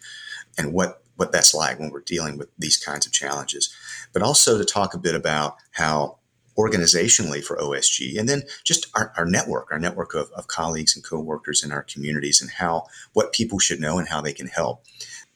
and 0.59 0.75
what 0.75 1.03
what 1.17 1.33
that's 1.33 1.55
like 1.55 1.79
when 1.79 1.91
we're 1.91 2.01
dealing 2.01 2.37
with 2.37 2.49
these 2.59 2.77
kinds 2.77 3.07
of 3.07 3.13
challenges, 3.13 3.75
but 4.17 4.23
also 4.23 4.57
to 4.57 4.65
talk 4.65 4.95
a 4.95 4.99
bit 4.99 5.15
about 5.15 5.57
how 5.73 6.17
organizationally 6.57 7.45
for 7.45 7.59
OSG, 7.59 8.19
and 8.19 8.27
then 8.27 8.45
just 8.65 8.87
our, 8.95 9.13
our 9.19 9.27
network, 9.27 9.71
our 9.71 9.79
network 9.79 10.15
of, 10.15 10.31
of 10.31 10.47
colleagues 10.47 10.97
and 10.97 11.05
coworkers 11.05 11.63
in 11.63 11.71
our 11.71 11.83
communities, 11.83 12.41
and 12.41 12.51
how 12.53 12.87
what 13.13 13.35
people 13.35 13.59
should 13.59 13.79
know 13.79 13.99
and 13.99 14.09
how 14.09 14.23
they 14.23 14.33
can 14.33 14.47
help. 14.47 14.83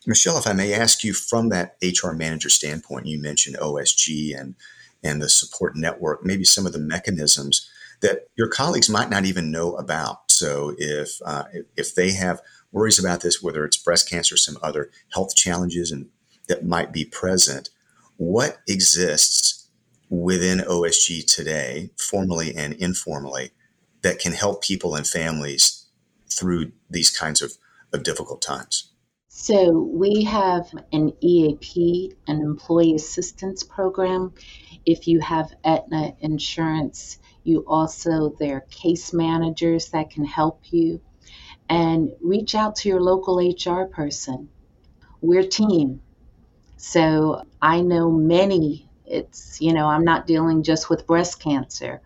Michelle, 0.07 0.39
if 0.39 0.47
I 0.47 0.55
may 0.55 0.73
ask 0.73 1.05
you 1.05 1.13
from 1.13 1.51
that 1.51 1.77
HR 1.83 2.13
manager 2.13 2.49
standpoint, 2.49 3.05
you 3.05 3.21
mentioned 3.21 3.59
OSG 3.59 4.35
and 4.35 4.55
and 5.05 5.21
the 5.21 5.29
support 5.29 5.77
network, 5.77 6.25
maybe 6.25 6.45
some 6.45 6.65
of 6.65 6.73
the 6.73 6.79
mechanisms 6.79 7.69
that 8.01 8.29
your 8.35 8.49
colleagues 8.49 8.89
might 8.89 9.11
not 9.11 9.27
even 9.27 9.51
know 9.51 9.75
about. 9.75 10.31
So 10.31 10.75
if 10.79 11.21
uh, 11.27 11.45
if 11.77 11.95
they 11.95 12.13
have 12.13 12.41
worries 12.73 12.99
about 12.99 13.21
this, 13.21 13.43
whether 13.43 13.63
it's 13.67 13.77
breast 13.77 14.09
cancer, 14.09 14.37
or 14.37 14.39
some 14.39 14.57
other 14.63 14.91
health 15.13 15.37
challenges, 15.37 15.93
and 15.93 16.09
that 16.49 16.65
might 16.65 16.95
be 16.95 17.05
present, 17.05 17.69
what 18.21 18.59
exists 18.69 19.71
within 20.11 20.59
OSG 20.59 21.25
today, 21.25 21.89
formally 21.97 22.55
and 22.55 22.75
informally, 22.75 23.51
that 24.03 24.19
can 24.19 24.33
help 24.33 24.63
people 24.63 24.95
and 24.95 25.07
families 25.07 25.87
through 26.31 26.71
these 26.91 27.09
kinds 27.09 27.41
of, 27.41 27.55
of 27.95 28.03
difficult 28.03 28.43
times? 28.43 28.93
So, 29.29 29.73
we 29.73 30.25
have 30.25 30.71
an 30.93 31.15
EAP, 31.23 32.13
an 32.27 32.43
employee 32.43 32.95
assistance 32.95 33.63
program. 33.63 34.35
If 34.85 35.09
you 35.09 35.21
have 35.21 35.55
Aetna 35.65 36.17
insurance, 36.21 37.19
you 37.43 37.65
also, 37.67 38.37
there 38.39 38.57
are 38.57 38.67
case 38.69 39.15
managers 39.15 39.89
that 39.93 40.11
can 40.11 40.27
help 40.27 40.61
you. 40.65 41.01
And 41.71 42.11
reach 42.21 42.55
out 42.55 42.77
to 42.77 42.91
your 42.91 43.01
local 43.01 43.39
HR 43.39 43.87
person. 43.87 44.51
We're 45.23 45.45
team. 45.45 46.03
So 46.81 47.45
I 47.63 47.83
know 47.83 48.11
many, 48.13 48.91
it's, 49.07 49.59
you 49.61 49.75
know, 49.75 49.87
I'm 49.89 50.05
not 50.05 50.27
dealing 50.27 50.65
just 50.65 50.91
with 50.91 51.07
breast 51.09 51.41
cancer. 51.41 52.03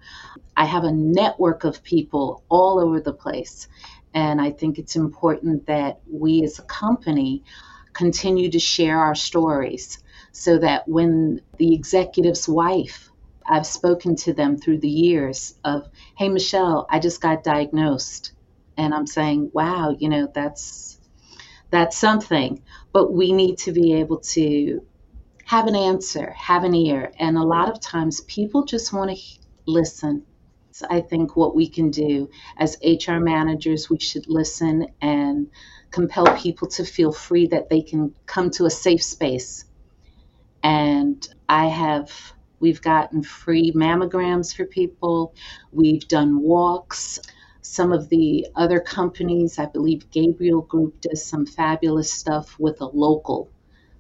I 0.57 0.66
have 0.66 0.85
a 0.85 0.93
network 0.93 1.64
of 1.64 1.85
people 1.85 2.45
all 2.50 2.81
over 2.81 3.00
the 3.00 3.14
place. 3.14 3.69
And 4.14 4.40
I 4.40 4.52
think 4.52 4.78
it's 4.78 4.97
important 4.97 5.66
that 5.69 6.00
we 6.11 6.45
as 6.45 6.61
a 6.61 6.64
company 6.64 7.45
continue 7.95 8.50
to 8.52 8.61
share 8.61 8.99
our 9.00 9.16
stories 9.16 9.99
so 10.33 10.59
that 10.59 10.88
when 10.88 11.43
the 11.59 11.75
executive's 11.75 12.49
wife 12.49 13.11
I've 13.47 13.66
spoken 13.66 14.16
to 14.19 14.35
them 14.35 14.59
through 14.59 14.81
the 14.81 14.90
years 14.90 15.54
of, 15.64 15.88
hey, 16.19 16.31
Michelle, 16.31 16.87
I 16.90 17.00
just 17.00 17.21
got 17.21 17.45
diagnosed. 17.45 18.33
And 18.78 18.95
I'm 18.95 19.07
saying, 19.07 19.50
wow, 19.54 19.97
you 19.99 20.09
know, 20.09 20.28
that's 20.35 20.93
that's 21.75 21.97
something. 21.97 22.62
But 22.93 23.12
we 23.12 23.33
need 23.33 23.59
to 23.59 23.73
be 23.73 23.95
able 23.95 24.21
to 24.21 24.87
have 25.45 25.66
an 25.66 25.76
answer, 25.76 26.31
have 26.31 26.64
an 26.64 26.75
ear. 26.75 27.12
And 27.19 27.37
a 27.37 27.43
lot 27.43 27.71
of 27.71 27.81
times 27.81 28.21
people 28.23 28.64
just 28.64 28.93
want 28.93 29.16
to 29.16 29.23
listen. 29.66 30.25
So 30.73 30.87
I 30.90 31.00
think 31.00 31.37
what 31.37 31.54
we 31.54 31.69
can 31.69 31.90
do 31.90 32.31
as 32.57 32.78
HR 32.83 33.19
managers, 33.19 33.88
we 33.88 33.99
should 33.99 34.28
listen 34.28 34.88
and 35.00 35.50
compel 35.90 36.37
people 36.37 36.69
to 36.69 36.85
feel 36.85 37.12
free 37.12 37.47
that 37.49 37.69
they 37.69 37.83
can 37.83 38.14
come 38.26 38.50
to 38.50 38.64
a 38.64 38.71
safe 38.71 39.02
space. 39.02 39.64
And 40.62 41.26
I 41.49 41.66
have 41.66 42.11
We've 42.64 42.81
gotten 42.81 43.23
free 43.23 43.73
mammograms 43.73 44.57
for 44.57 44.64
people. 44.64 45.35
We've 45.71 46.09
done 46.09 46.40
walks. 46.40 47.21
Some 47.66 47.92
of 47.92 48.11
the 48.11 48.47
other 48.54 48.78
companies, 48.78 49.59
I 49.59 49.64
believe 49.64 50.11
Gabriel 50.11 50.61
Group 50.61 51.00
does 51.00 51.25
some 51.25 51.47
fabulous 51.47 52.12
stuff 52.12 52.56
with 52.59 52.80
a 52.83 52.87
local. 52.87 53.50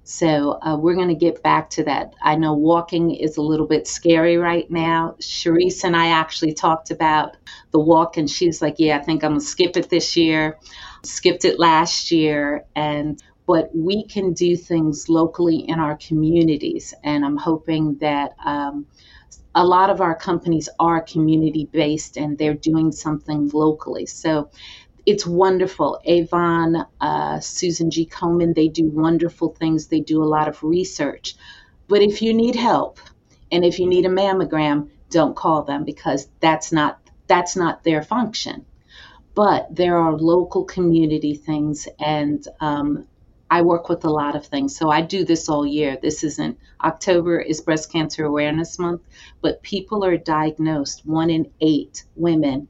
So 0.02 0.58
uh, 0.60 0.76
we're 0.76 0.94
going 0.96 1.08
to 1.08 1.14
get 1.14 1.42
back 1.42 1.70
to 1.70 1.84
that. 1.84 2.12
I 2.22 2.36
know 2.36 2.52
walking 2.52 3.12
is 3.14 3.38
a 3.38 3.42
little 3.42 3.66
bit 3.66 3.86
scary 3.88 4.36
right 4.36 4.70
now. 4.70 5.16
Cherise 5.18 5.82
and 5.82 5.96
I 5.96 6.08
actually 6.08 6.52
talked 6.52 6.90
about 6.90 7.38
the 7.70 7.80
walk, 7.80 8.18
and 8.18 8.28
she's 8.28 8.60
like, 8.60 8.74
"Yeah, 8.76 8.98
I 8.98 9.02
think 9.02 9.24
I'm 9.24 9.30
gonna 9.30 9.40
skip 9.40 9.78
it 9.78 9.88
this 9.88 10.14
year." 10.14 10.58
Skipped 11.02 11.46
it 11.46 11.58
last 11.58 12.10
year, 12.10 12.66
and 12.76 13.18
but 13.46 13.70
we 13.74 14.04
can 14.06 14.34
do 14.34 14.56
things 14.56 15.08
locally 15.08 15.56
in 15.56 15.80
our 15.80 15.96
communities. 15.96 16.92
And 17.02 17.24
I'm 17.24 17.38
hoping 17.38 17.96
that 18.00 18.34
um, 18.44 18.86
a 19.54 19.64
lot 19.64 19.90
of 19.90 20.00
our 20.00 20.14
companies 20.14 20.68
are 20.80 21.00
community 21.00 21.68
based 21.70 22.16
and 22.16 22.36
they're 22.36 22.54
doing 22.54 22.92
something 22.92 23.50
locally. 23.52 24.06
So 24.06 24.50
it's 25.06 25.26
wonderful. 25.26 26.00
Avon, 26.04 26.86
uh, 27.00 27.40
Susan 27.40 27.90
G. 27.90 28.06
Komen, 28.06 28.54
they 28.54 28.68
do 28.68 28.88
wonderful 28.88 29.50
things. 29.50 29.86
They 29.86 30.00
do 30.00 30.22
a 30.22 30.24
lot 30.24 30.48
of 30.48 30.62
research. 30.62 31.36
But 31.86 32.02
if 32.02 32.22
you 32.22 32.32
need 32.32 32.56
help 32.56 32.98
and 33.52 33.64
if 33.64 33.78
you 33.78 33.86
need 33.86 34.06
a 34.06 34.08
mammogram, 34.08 34.88
don't 35.10 35.36
call 35.36 35.62
them 35.62 35.84
because 35.84 36.28
that's 36.40 36.72
not 36.72 36.98
that's 37.26 37.56
not 37.56 37.84
their 37.84 38.02
function. 38.02 38.64
But 39.34 39.74
there 39.74 39.98
are 39.98 40.16
local 40.16 40.64
community 40.64 41.34
things, 41.34 41.88
and 41.98 42.46
um, 42.60 43.06
I 43.54 43.62
work 43.62 43.88
with 43.88 44.04
a 44.04 44.10
lot 44.10 44.34
of 44.34 44.44
things. 44.44 44.76
So 44.76 44.90
I 44.90 45.00
do 45.00 45.24
this 45.24 45.48
all 45.48 45.64
year. 45.64 45.96
This 46.02 46.24
isn't 46.24 46.58
October 46.82 47.38
is 47.38 47.60
Breast 47.60 47.92
Cancer 47.92 48.24
Awareness 48.24 48.80
Month, 48.80 49.02
but 49.42 49.62
people 49.62 50.04
are 50.04 50.16
diagnosed. 50.16 51.06
One 51.06 51.30
in 51.30 51.48
eight 51.60 52.02
women 52.16 52.66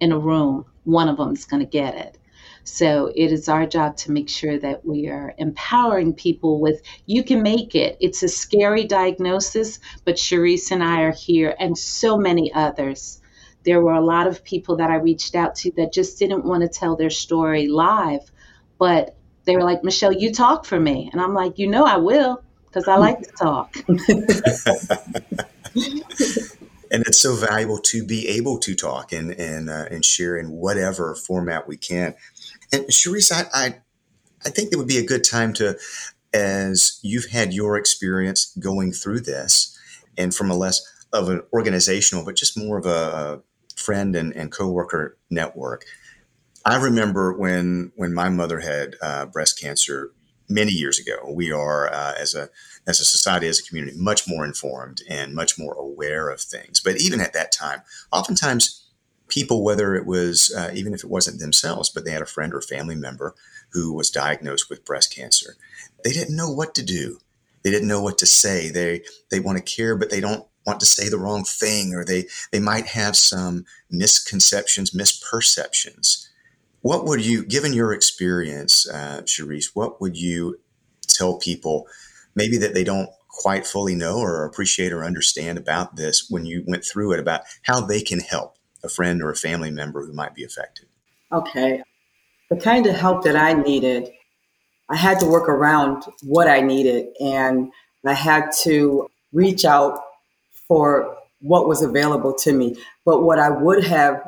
in 0.00 0.10
a 0.10 0.18
room, 0.18 0.64
one 0.82 1.08
of 1.08 1.18
them 1.18 1.30
is 1.34 1.44
going 1.44 1.60
to 1.60 1.70
get 1.70 1.94
it. 1.94 2.18
So 2.64 3.12
it 3.14 3.30
is 3.30 3.48
our 3.48 3.64
job 3.64 3.96
to 3.98 4.10
make 4.10 4.28
sure 4.28 4.58
that 4.58 4.84
we 4.84 5.06
are 5.06 5.32
empowering 5.38 6.14
people 6.14 6.60
with 6.60 6.82
you 7.06 7.22
can 7.22 7.40
make 7.40 7.76
it. 7.76 7.96
It's 8.00 8.24
a 8.24 8.28
scary 8.28 8.86
diagnosis, 8.86 9.78
but 10.04 10.16
Cherise 10.16 10.72
and 10.72 10.82
I 10.82 11.02
are 11.02 11.12
here 11.12 11.54
and 11.60 11.78
so 11.78 12.18
many 12.18 12.52
others. 12.52 13.20
There 13.62 13.80
were 13.80 13.94
a 13.94 14.04
lot 14.04 14.26
of 14.26 14.42
people 14.42 14.78
that 14.78 14.90
I 14.90 14.96
reached 14.96 15.36
out 15.36 15.54
to 15.56 15.70
that 15.76 15.92
just 15.92 16.18
didn't 16.18 16.44
want 16.44 16.62
to 16.62 16.68
tell 16.68 16.96
their 16.96 17.08
story 17.08 17.68
live, 17.68 18.32
but 18.78 19.15
they 19.46 19.56
were 19.56 19.62
like, 19.62 19.82
Michelle, 19.82 20.12
you 20.12 20.32
talk 20.32 20.66
for 20.66 20.78
me. 20.78 21.08
And 21.12 21.20
I'm 21.20 21.32
like, 21.32 21.58
you 21.58 21.68
know, 21.68 21.84
I 21.84 21.96
will 21.96 22.42
because 22.66 22.88
I 22.88 22.96
like 22.96 23.20
to 23.20 23.32
talk. 23.32 23.74
and 23.88 24.00
it's 27.06 27.18
so 27.18 27.34
valuable 27.34 27.78
to 27.78 28.04
be 28.04 28.28
able 28.28 28.58
to 28.58 28.74
talk 28.74 29.12
and 29.12 29.32
and 29.32 29.70
uh, 29.70 29.86
and 29.90 30.04
share 30.04 30.36
in 30.36 30.50
whatever 30.50 31.14
format 31.14 31.66
we 31.66 31.76
can. 31.76 32.14
And 32.72 32.84
Cherise, 32.86 33.32
I, 33.32 33.46
I 33.54 33.76
I 34.44 34.50
think 34.50 34.72
it 34.72 34.76
would 34.76 34.88
be 34.88 34.98
a 34.98 35.06
good 35.06 35.24
time 35.24 35.52
to, 35.54 35.78
as 36.34 36.98
you've 37.02 37.30
had 37.30 37.54
your 37.54 37.78
experience 37.78 38.54
going 38.58 38.92
through 38.92 39.20
this, 39.20 39.78
and 40.18 40.34
from 40.34 40.50
a 40.50 40.56
less 40.56 40.82
of 41.12 41.28
an 41.28 41.42
organizational, 41.52 42.24
but 42.24 42.36
just 42.36 42.58
more 42.58 42.78
of 42.78 42.86
a 42.86 43.42
friend 43.76 44.16
and, 44.16 44.34
and 44.34 44.50
coworker 44.50 45.16
network 45.30 45.84
I 46.66 46.76
remember 46.78 47.32
when 47.32 47.92
when 47.94 48.12
my 48.12 48.28
mother 48.28 48.58
had 48.58 48.96
uh, 49.00 49.26
breast 49.26 49.60
cancer 49.60 50.10
many 50.48 50.72
years 50.72 50.98
ago. 50.98 51.32
We 51.32 51.52
are 51.52 51.88
uh, 51.92 52.14
as 52.18 52.34
a 52.34 52.50
as 52.88 52.98
a 52.98 53.04
society, 53.04 53.46
as 53.46 53.60
a 53.60 53.62
community, 53.62 53.96
much 53.96 54.26
more 54.26 54.44
informed 54.44 55.00
and 55.08 55.32
much 55.32 55.56
more 55.56 55.74
aware 55.74 56.28
of 56.28 56.40
things. 56.40 56.80
But 56.80 57.00
even 57.00 57.20
at 57.20 57.32
that 57.34 57.52
time, 57.52 57.82
oftentimes 58.12 58.84
people, 59.28 59.62
whether 59.62 59.94
it 59.94 60.06
was 60.06 60.52
uh, 60.58 60.72
even 60.74 60.92
if 60.92 61.04
it 61.04 61.10
wasn't 61.10 61.38
themselves, 61.38 61.88
but 61.88 62.04
they 62.04 62.10
had 62.10 62.22
a 62.22 62.26
friend 62.26 62.52
or 62.52 62.60
family 62.60 62.96
member 62.96 63.36
who 63.70 63.92
was 63.94 64.10
diagnosed 64.10 64.68
with 64.68 64.84
breast 64.84 65.14
cancer, 65.14 65.54
they 66.02 66.10
didn't 66.10 66.36
know 66.36 66.50
what 66.50 66.74
to 66.74 66.82
do. 66.84 67.20
They 67.62 67.70
didn't 67.70 67.88
know 67.88 68.02
what 68.02 68.18
to 68.18 68.26
say. 68.26 68.70
They 68.70 69.02
they 69.30 69.38
want 69.38 69.56
to 69.58 69.76
care, 69.76 69.94
but 69.94 70.10
they 70.10 70.20
don't 70.20 70.44
want 70.66 70.80
to 70.80 70.86
say 70.86 71.08
the 71.08 71.18
wrong 71.18 71.44
thing, 71.44 71.94
or 71.94 72.04
they 72.04 72.24
they 72.50 72.58
might 72.58 72.86
have 72.88 73.16
some 73.16 73.66
misconceptions, 73.88 74.90
misperceptions 74.90 76.25
what 76.86 77.04
would 77.04 77.26
you, 77.26 77.44
given 77.44 77.72
your 77.72 77.92
experience, 77.92 78.88
uh, 78.88 79.20
what 79.74 80.00
would 80.00 80.16
you 80.16 80.60
tell 81.08 81.36
people 81.36 81.88
maybe 82.36 82.56
that 82.58 82.74
they 82.74 82.84
don't 82.84 83.10
quite 83.28 83.66
fully 83.66 83.96
know 83.96 84.20
or 84.20 84.44
appreciate 84.44 84.92
or 84.92 85.04
understand 85.04 85.58
about 85.58 85.96
this 85.96 86.28
when 86.30 86.46
you 86.46 86.62
went 86.64 86.84
through 86.84 87.12
it 87.12 87.18
about 87.18 87.40
how 87.62 87.80
they 87.80 88.00
can 88.00 88.20
help 88.20 88.54
a 88.84 88.88
friend 88.88 89.20
or 89.20 89.30
a 89.30 89.34
family 89.34 89.72
member 89.72 90.06
who 90.06 90.12
might 90.12 90.32
be 90.36 90.44
affected? 90.44 90.86
Okay. 91.32 91.82
The 92.50 92.56
kind 92.56 92.86
of 92.86 92.94
help 92.94 93.24
that 93.24 93.34
I 93.34 93.54
needed, 93.54 94.08
I 94.88 94.94
had 94.94 95.18
to 95.18 95.26
work 95.26 95.48
around 95.48 96.04
what 96.22 96.46
I 96.46 96.60
needed 96.60 97.08
and 97.20 97.72
I 98.06 98.14
had 98.14 98.52
to 98.62 99.08
reach 99.32 99.64
out 99.64 99.98
for 100.68 101.16
what 101.40 101.66
was 101.66 101.82
available 101.82 102.32
to 102.34 102.52
me. 102.52 102.76
But 103.04 103.24
what 103.24 103.40
I 103.40 103.50
would 103.50 103.82
have 103.82 104.22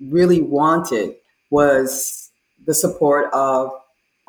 really 0.00 0.42
wanted 0.42 1.14
was 1.54 2.30
the 2.66 2.74
support 2.74 3.32
of 3.32 3.70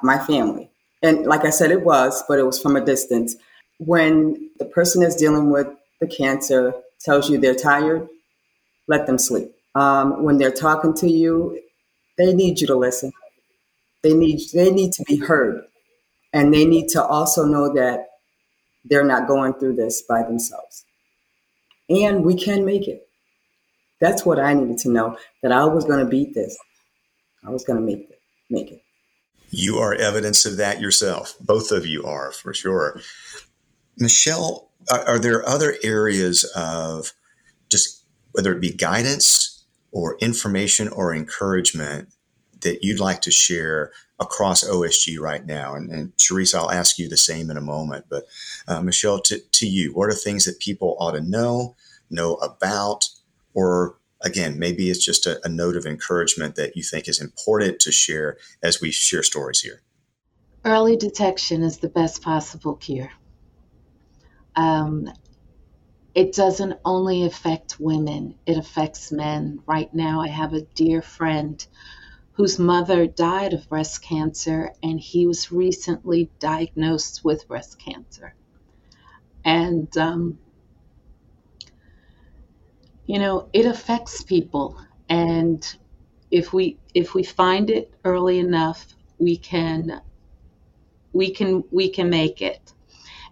my 0.03 0.17
family. 0.19 0.69
And 1.01 1.25
like 1.25 1.43
I 1.43 1.49
said, 1.49 1.71
it 1.71 1.83
was, 1.83 2.23
but 2.27 2.39
it 2.39 2.45
was 2.45 2.61
from 2.61 2.75
a 2.75 2.85
distance. 2.85 3.35
When 3.79 4.51
the 4.59 4.65
person 4.65 5.01
that's 5.01 5.15
dealing 5.15 5.49
with 5.49 5.67
the 5.99 6.07
cancer 6.07 6.73
tells 6.99 7.29
you 7.29 7.37
they're 7.39 7.55
tired, 7.71 8.07
let 8.87 9.07
them 9.07 9.17
sleep. 9.17 9.49
Um, 9.73 10.23
when 10.23 10.37
they're 10.37 10.51
talking 10.67 10.93
to 11.01 11.09
you, 11.09 11.59
they 12.17 12.33
need 12.33 12.61
you 12.61 12.67
to 12.67 12.75
listen. 12.75 13.11
They 14.03 14.13
need 14.13 14.39
they 14.53 14.71
need 14.71 14.93
to 14.93 15.03
be 15.03 15.17
heard, 15.17 15.63
and 16.31 16.53
they 16.53 16.65
need 16.65 16.89
to 16.89 17.03
also 17.03 17.43
know 17.45 17.73
that 17.73 18.07
they're 18.85 19.09
not 19.13 19.27
going 19.27 19.53
through 19.55 19.75
this 19.75 20.03
by 20.03 20.21
themselves. 20.23 20.85
And 21.89 22.23
we 22.23 22.35
can 22.35 22.65
make 22.65 22.87
it. 22.87 23.07
That's 23.99 24.25
what 24.25 24.39
I 24.39 24.53
needed 24.53 24.77
to 24.79 24.89
know 24.89 25.17
that 25.41 25.51
I 25.51 25.65
was 25.65 25.85
going 25.85 25.99
to 25.99 26.11
beat 26.17 26.33
this. 26.35 26.57
I 27.45 27.51
was 27.51 27.63
going 27.63 27.79
to 27.79 27.85
make 27.85 28.09
it. 28.09 28.19
Make 28.49 28.71
it. 28.71 28.81
You 29.49 29.77
are 29.77 29.93
evidence 29.93 30.45
of 30.45 30.57
that 30.57 30.81
yourself. 30.81 31.35
Both 31.39 31.71
of 31.71 31.85
you 31.85 32.03
are 32.03 32.31
for 32.31 32.53
sure. 32.53 32.99
Michelle, 33.97 34.69
are, 34.91 35.03
are 35.07 35.19
there 35.19 35.47
other 35.47 35.75
areas 35.83 36.43
of 36.55 37.13
just 37.69 38.03
whether 38.31 38.53
it 38.53 38.61
be 38.61 38.71
guidance 38.71 39.63
or 39.91 40.17
information 40.19 40.87
or 40.89 41.13
encouragement 41.13 42.09
that 42.61 42.83
you'd 42.83 42.99
like 42.99 43.21
to 43.21 43.31
share 43.31 43.91
across 44.19 44.63
OSG 44.63 45.19
right 45.19 45.45
now? 45.45 45.75
And, 45.75 45.89
and 45.89 46.17
Cherise, 46.17 46.53
I'll 46.53 46.71
ask 46.71 46.99
you 46.99 47.07
the 47.07 47.17
same 47.17 47.49
in 47.49 47.57
a 47.57 47.61
moment. 47.61 48.05
But 48.09 48.25
uh, 48.67 48.81
Michelle, 48.81 49.21
to, 49.21 49.39
to 49.39 49.67
you, 49.67 49.93
what 49.93 50.09
are 50.09 50.13
things 50.13 50.45
that 50.45 50.59
people 50.59 50.97
ought 50.99 51.11
to 51.13 51.21
know, 51.21 51.75
know 52.09 52.35
about, 52.35 53.07
or 53.53 53.97
again, 54.25 54.57
maybe 54.59 54.89
it's 54.89 55.05
just 55.05 55.27
a, 55.27 55.39
a 55.45 55.49
note 55.49 55.77
of 55.77 55.85
encouragement 55.85 56.55
that 56.55 56.75
you 56.75 56.83
think 56.83 57.07
is 57.07 57.21
important 57.21 57.79
to 57.81 57.91
share 57.91 58.37
as 58.61 58.81
we 58.81 58.91
share 58.91 59.23
stories 59.23 59.61
here? 59.61 59.81
Early 60.65 60.97
detection 60.97 61.61
is 61.61 61.77
the 61.77 61.89
best 61.89 62.23
possible 62.23 62.75
cure. 62.75 63.11
Um, 64.55 65.07
it 66.15 66.33
doesn't 66.33 66.79
only 66.83 67.25
affect 67.25 67.79
women, 67.79 68.35
it 68.45 68.57
affects 68.57 69.11
men. 69.11 69.59
Right 69.67 69.93
now, 69.93 70.21
I 70.21 70.29
have 70.29 70.53
a 70.53 70.61
dear 70.61 71.01
friend 71.01 71.65
whose 72.31 72.57
mother 72.57 73.05
died 73.05 73.53
of 73.53 73.69
breast 73.69 74.01
cancer, 74.01 74.71
and 74.81 74.99
he 74.99 75.27
was 75.27 75.51
recently 75.51 76.31
diagnosed 76.39 77.23
with 77.23 77.47
breast 77.47 77.79
cancer. 77.79 78.33
And, 79.43 79.95
um, 79.97 80.39
you 83.05 83.19
know, 83.19 83.49
it 83.53 83.65
affects 83.65 84.23
people. 84.23 84.77
And 85.09 85.65
if 86.31 86.53
we 86.53 86.77
if 86.93 87.13
we 87.13 87.23
find 87.23 87.69
it 87.69 87.93
early 88.03 88.39
enough, 88.39 88.95
we 89.19 89.37
can 89.37 90.01
we 91.13 91.31
can 91.31 91.63
we 91.71 91.89
can 91.89 92.09
make 92.09 92.41
it. 92.41 92.73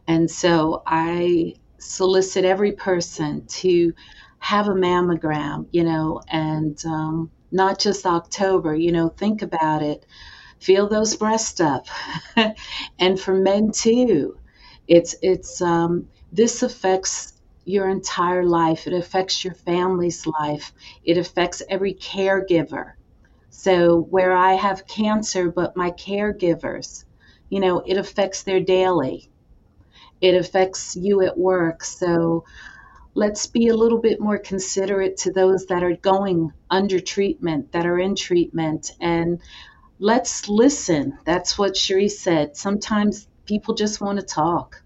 And 0.08 0.30
so 0.30 0.84
I 0.86 1.56
solicit 1.80 2.46
every 2.46 2.72
person 2.74 3.46
to 3.48 3.94
have 4.40 4.68
a 4.68 4.74
mammogram, 4.74 5.68
you 5.72 5.84
know, 5.84 6.22
and 6.28 6.84
um, 6.86 7.32
not 7.52 7.80
just 7.80 8.06
October, 8.06 8.76
you 8.76 8.92
know, 8.92 9.10
think 9.10 9.42
about 9.42 9.82
it. 9.82 10.06
Feel 10.60 10.88
those 10.88 11.16
breasts 11.16 11.60
up. 11.62 11.86
and 13.00 13.20
for 13.20 13.34
men 13.36 13.72
too, 13.72 14.38
it's, 14.88 15.16
it's, 15.22 15.62
um, 15.62 16.08
this 16.32 16.64
affects 16.64 17.33
your 17.66 17.90
entire 17.90 18.46
life. 18.46 18.88
It 18.88 18.94
affects 18.94 19.44
your 19.44 19.54
family's 19.54 20.26
life. 20.28 20.74
It 21.04 21.18
affects 21.18 21.62
every 21.70 21.94
caregiver. 21.94 22.94
So, 23.50 24.00
where 24.00 24.34
I 24.34 24.54
have 24.54 24.88
cancer, 24.88 25.52
but 25.52 25.78
my 25.78 25.92
caregivers, 25.92 27.06
you 27.50 27.60
know, 27.60 27.80
it 27.80 27.98
affects 27.98 28.44
their 28.44 28.60
daily 28.60 29.30
it 30.22 30.36
affects 30.36 30.96
you 30.96 31.22
at 31.22 31.38
work. 31.38 31.84
So 31.84 32.46
let's 33.14 33.48
be 33.48 33.68
a 33.68 33.76
little 33.76 34.00
bit 34.00 34.22
more 34.22 34.38
considerate 34.38 35.18
to 35.18 35.34
those 35.34 35.68
that 35.68 35.84
are 35.84 35.98
going 35.98 36.54
under 36.70 37.00
treatment, 37.00 37.74
that 37.74 37.86
are 37.86 38.00
in 38.00 38.16
treatment, 38.16 38.94
and 39.02 39.42
let's 40.00 40.50
listen. 40.50 41.18
That's 41.26 41.58
what 41.58 41.78
Cherie 41.78 42.10
said. 42.10 42.58
Sometimes 42.58 43.28
people 43.46 43.76
just 43.76 44.02
want 44.02 44.20
to 44.20 44.26
talk. 44.26 44.83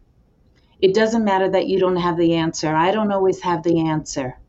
It 0.81 0.93
doesn't 0.93 1.23
matter 1.23 1.49
that 1.49 1.67
you 1.67 1.79
don't 1.79 1.97
have 1.97 2.17
the 2.17 2.35
answer. 2.35 2.73
I 2.75 2.91
don't 2.91 3.11
always 3.11 3.41
have 3.41 3.63
the 3.63 3.87
answer, 3.87 4.39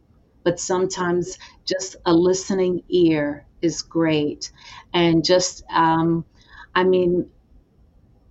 but 0.44 0.60
sometimes 0.60 1.38
just 1.64 1.96
a 2.06 2.12
listening 2.14 2.82
ear 2.88 3.46
is 3.62 3.82
great. 3.82 4.52
And 4.92 5.24
just, 5.24 5.64
um, 5.70 6.24
I 6.74 6.84
mean, 6.84 7.30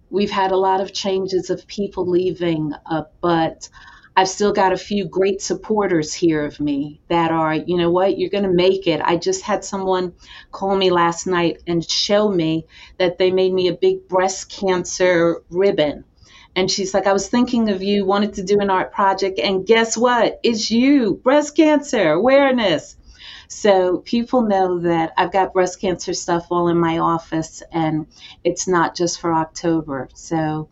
we've 0.09 0.31
had 0.31 0.51
a 0.51 0.57
lot 0.57 0.81
of 0.81 0.93
changes 0.93 1.49
of 1.49 1.67
people 1.67 2.07
leaving, 2.07 2.73
uh, 2.85 3.03
but 3.21 3.69
I've 4.15 4.29
still 4.29 4.51
got 4.53 4.73
a 4.73 4.77
few 4.77 5.05
great 5.05 5.41
supporters 5.41 6.13
here 6.13 6.43
of 6.43 6.59
me 6.59 7.01
that 7.07 7.31
are, 7.31 7.53
you 7.53 7.77
know 7.77 7.91
what, 7.91 8.17
you're 8.17 8.29
going 8.31 8.43
to 8.45 8.53
make 8.53 8.87
it. 8.87 9.01
I 9.03 9.17
just 9.17 9.43
had 9.43 9.63
someone 9.63 10.13
call 10.51 10.75
me 10.75 10.89
last 10.89 11.27
night 11.27 11.61
and 11.67 11.87
show 11.87 12.29
me 12.29 12.65
that 12.97 13.17
they 13.17 13.31
made 13.31 13.53
me 13.53 13.67
a 13.67 13.73
big 13.73 14.07
breast 14.07 14.49
cancer 14.49 15.43
ribbon. 15.49 16.03
And 16.57 16.71
she's 16.71 16.91
like, 16.91 17.05
I 17.05 17.13
was 17.13 17.29
thinking 17.29 17.69
of 17.69 17.83
you, 17.83 18.03
wanted 18.03 18.33
to 18.33 18.43
do 18.43 18.59
an 18.59 18.71
art 18.71 18.91
project, 18.91 19.37
and 19.37 19.63
guess 19.63 19.95
what? 19.95 20.39
It's 20.41 20.71
you, 20.71 21.13
breast 21.13 21.55
cancer 21.55 22.11
awareness. 22.11 22.97
So 23.47 23.99
people 23.99 24.41
know 24.41 24.79
that 24.79 25.13
I've 25.17 25.31
got 25.31 25.53
breast 25.53 25.79
cancer 25.79 26.15
stuff 26.15 26.47
all 26.49 26.67
in 26.67 26.77
my 26.79 26.97
office 26.97 27.61
and 27.71 28.07
it's 28.43 28.67
not 28.67 28.95
just 28.95 29.21
for 29.21 29.33
October. 29.33 30.09
So 30.15 30.69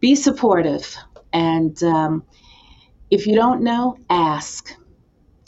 be 0.00 0.16
supportive. 0.16 0.94
And 1.32 1.80
um, 1.84 2.24
if 3.08 3.28
you 3.28 3.36
don't 3.36 3.62
know, 3.62 3.96
ask. 4.10 4.74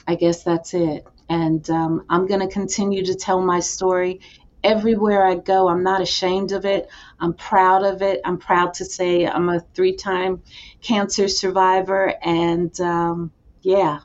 I 0.06 0.14
guess 0.14 0.44
that's 0.44 0.72
it. 0.72 1.04
And 1.28 1.68
um, 1.68 2.04
I'm 2.08 2.26
going 2.28 2.40
to 2.40 2.48
continue 2.48 3.04
to 3.06 3.14
tell 3.14 3.42
my 3.42 3.60
story 3.60 4.20
everywhere 4.64 5.24
I 5.24 5.36
go. 5.36 5.68
I'm 5.68 5.82
not 5.82 6.02
ashamed 6.02 6.52
of 6.52 6.64
it. 6.64 6.88
I'm 7.20 7.34
proud 7.34 7.84
of 7.84 8.02
it. 8.02 8.20
I'm 8.24 8.38
proud 8.38 8.74
to 8.74 8.84
say 8.84 9.26
I'm 9.26 9.48
a 9.48 9.60
three 9.74 9.94
time 9.94 10.42
cancer 10.82 11.28
survivor. 11.28 12.14
And 12.22 12.78
um, 12.80 13.32
yeah, 13.62 14.00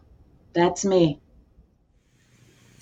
that's 0.53 0.85
me 0.85 1.19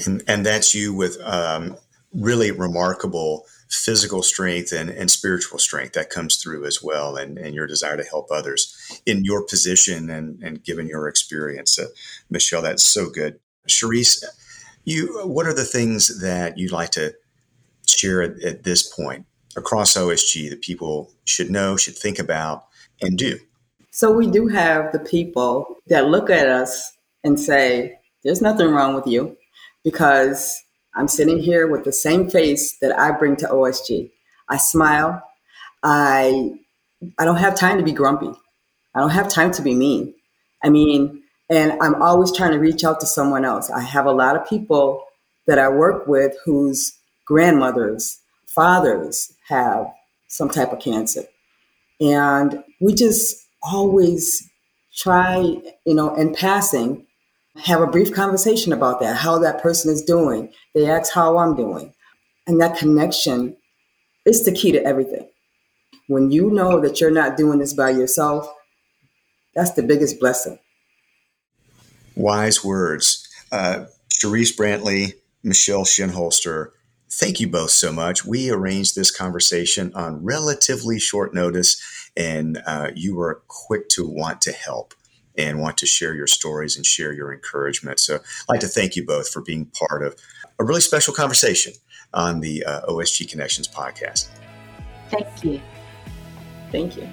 and, 0.05 0.23
and 0.27 0.45
that's 0.45 0.73
you 0.73 0.93
with 0.93 1.19
um, 1.21 1.77
really 2.13 2.51
remarkable 2.51 3.45
physical 3.69 4.21
strength 4.21 4.73
and, 4.73 4.89
and 4.89 5.09
spiritual 5.09 5.57
strength 5.57 5.93
that 5.93 6.09
comes 6.09 6.35
through 6.35 6.65
as 6.65 6.79
well 6.83 7.15
and, 7.15 7.37
and 7.37 7.55
your 7.55 7.65
desire 7.65 7.95
to 7.95 8.03
help 8.03 8.27
others 8.29 9.01
in 9.05 9.23
your 9.23 9.45
position 9.45 10.09
and, 10.09 10.43
and 10.43 10.63
given 10.63 10.87
your 10.87 11.07
experience 11.07 11.79
uh, 11.79 11.87
michelle 12.29 12.61
that's 12.61 12.83
so 12.83 13.09
good 13.09 13.39
Cherise, 13.69 14.25
you 14.83 15.21
what 15.25 15.45
are 15.45 15.53
the 15.53 15.63
things 15.63 16.19
that 16.21 16.57
you'd 16.57 16.71
like 16.71 16.91
to 16.91 17.13
share 18.01 18.21
at, 18.21 18.41
at 18.43 18.63
this 18.63 18.93
point 18.93 19.25
across 19.55 19.97
osg 19.97 20.49
that 20.49 20.61
people 20.61 21.11
should 21.25 21.49
know 21.49 21.77
should 21.77 21.97
think 21.97 22.19
about 22.19 22.65
and 23.01 23.17
do 23.17 23.37
so 23.91 24.11
we 24.11 24.27
do 24.27 24.47
have 24.47 24.91
the 24.91 24.99
people 24.99 25.77
that 25.87 26.07
look 26.07 26.29
at 26.29 26.47
us 26.47 26.97
and 27.23 27.39
say 27.39 27.97
there's 28.23 28.41
nothing 28.41 28.67
wrong 28.67 28.95
with 28.95 29.05
you 29.07 29.37
because 29.83 30.63
I'm 30.95 31.07
sitting 31.07 31.39
here 31.39 31.67
with 31.67 31.83
the 31.83 31.93
same 31.93 32.29
face 32.29 32.77
that 32.79 32.97
I 32.97 33.11
bring 33.11 33.35
to 33.37 33.47
OSG. 33.47 34.11
I 34.49 34.57
smile. 34.57 35.21
I 35.83 36.51
I 37.17 37.25
don't 37.25 37.37
have 37.37 37.55
time 37.55 37.77
to 37.77 37.83
be 37.83 37.93
grumpy. 37.93 38.31
I 38.93 38.99
don't 38.99 39.09
have 39.09 39.29
time 39.29 39.51
to 39.53 39.61
be 39.61 39.73
mean. 39.73 40.13
I 40.63 40.69
mean, 40.69 41.23
and 41.49 41.73
I'm 41.81 42.01
always 42.01 42.31
trying 42.31 42.51
to 42.51 42.59
reach 42.59 42.83
out 42.83 42.99
to 42.99 43.07
someone 43.07 43.45
else. 43.45 43.69
I 43.71 43.81
have 43.81 44.05
a 44.05 44.11
lot 44.11 44.35
of 44.35 44.47
people 44.47 45.03
that 45.47 45.57
I 45.57 45.69
work 45.69 46.07
with 46.07 46.35
whose 46.45 46.93
grandmothers, 47.31 48.19
fathers 48.45 49.31
have 49.47 49.87
some 50.27 50.49
type 50.49 50.73
of 50.73 50.81
cancer. 50.81 51.23
And 52.01 52.61
we 52.81 52.93
just 52.93 53.37
always 53.63 54.49
try, 54.93 55.39
you 55.85 55.95
know, 55.95 56.13
in 56.15 56.35
passing 56.35 57.07
have 57.63 57.79
a 57.79 57.87
brief 57.87 58.13
conversation 58.13 58.73
about 58.73 58.99
that, 58.99 59.15
how 59.15 59.39
that 59.39 59.61
person 59.61 59.89
is 59.89 60.01
doing. 60.01 60.51
They 60.75 60.89
ask 60.89 61.13
how 61.13 61.37
I'm 61.37 61.55
doing. 61.55 61.93
And 62.47 62.59
that 62.59 62.77
connection 62.77 63.55
is 64.25 64.43
the 64.43 64.51
key 64.51 64.73
to 64.73 64.83
everything. 64.83 65.29
When 66.07 66.31
you 66.31 66.49
know 66.49 66.81
that 66.81 66.99
you're 66.99 67.11
not 67.11 67.37
doing 67.37 67.59
this 67.59 67.73
by 67.73 67.91
yourself, 67.91 68.45
that's 69.55 69.71
the 69.71 69.83
biggest 69.83 70.19
blessing. 70.19 70.59
Wise 72.15 72.61
words. 72.61 73.25
Uh, 73.53 73.85
Cherise 74.09 74.55
Brantley, 74.55 75.13
Michelle 75.43 75.85
Shinholster, 75.85 76.71
thank 77.11 77.39
you 77.39 77.47
both 77.47 77.71
so 77.71 77.91
much. 77.91 78.25
We 78.25 78.49
arranged 78.49 78.95
this 78.95 79.11
conversation 79.11 79.91
on 79.93 80.23
relatively 80.23 80.99
short 80.99 81.33
notice, 81.33 82.09
and 82.15 82.61
uh, 82.65 82.91
you 82.95 83.15
were 83.15 83.41
quick 83.47 83.89
to 83.89 84.07
want 84.07 84.41
to 84.41 84.51
help. 84.51 84.93
and 85.37 85.59
want 85.61 85.77
to 85.77 85.85
share 85.85 86.13
your 86.13 86.27
stories 86.27 86.75
and 86.75 86.85
share 86.85 87.13
your 87.13 87.33
encouragement. 87.33 87.99
So 88.01 88.15
I'd 88.15 88.21
like 88.49 88.59
to 88.59 88.67
thank 88.67 88.97
you 88.97 89.05
both 89.05 89.29
for 89.29 89.41
being 89.41 89.65
part 89.67 90.03
of 90.03 90.15
a 90.59 90.63
really 90.63 90.81
special 90.81 91.13
conversation 91.13 91.71
on 92.13 92.41
the 92.41 92.65
uh, 92.65 92.81
OSG 92.87 93.29
Connections 93.29 93.65
podcast. 93.67 94.27
Thank 95.09 95.43
you. 95.43 95.61
Thank 96.69 96.97
you. 96.97 97.07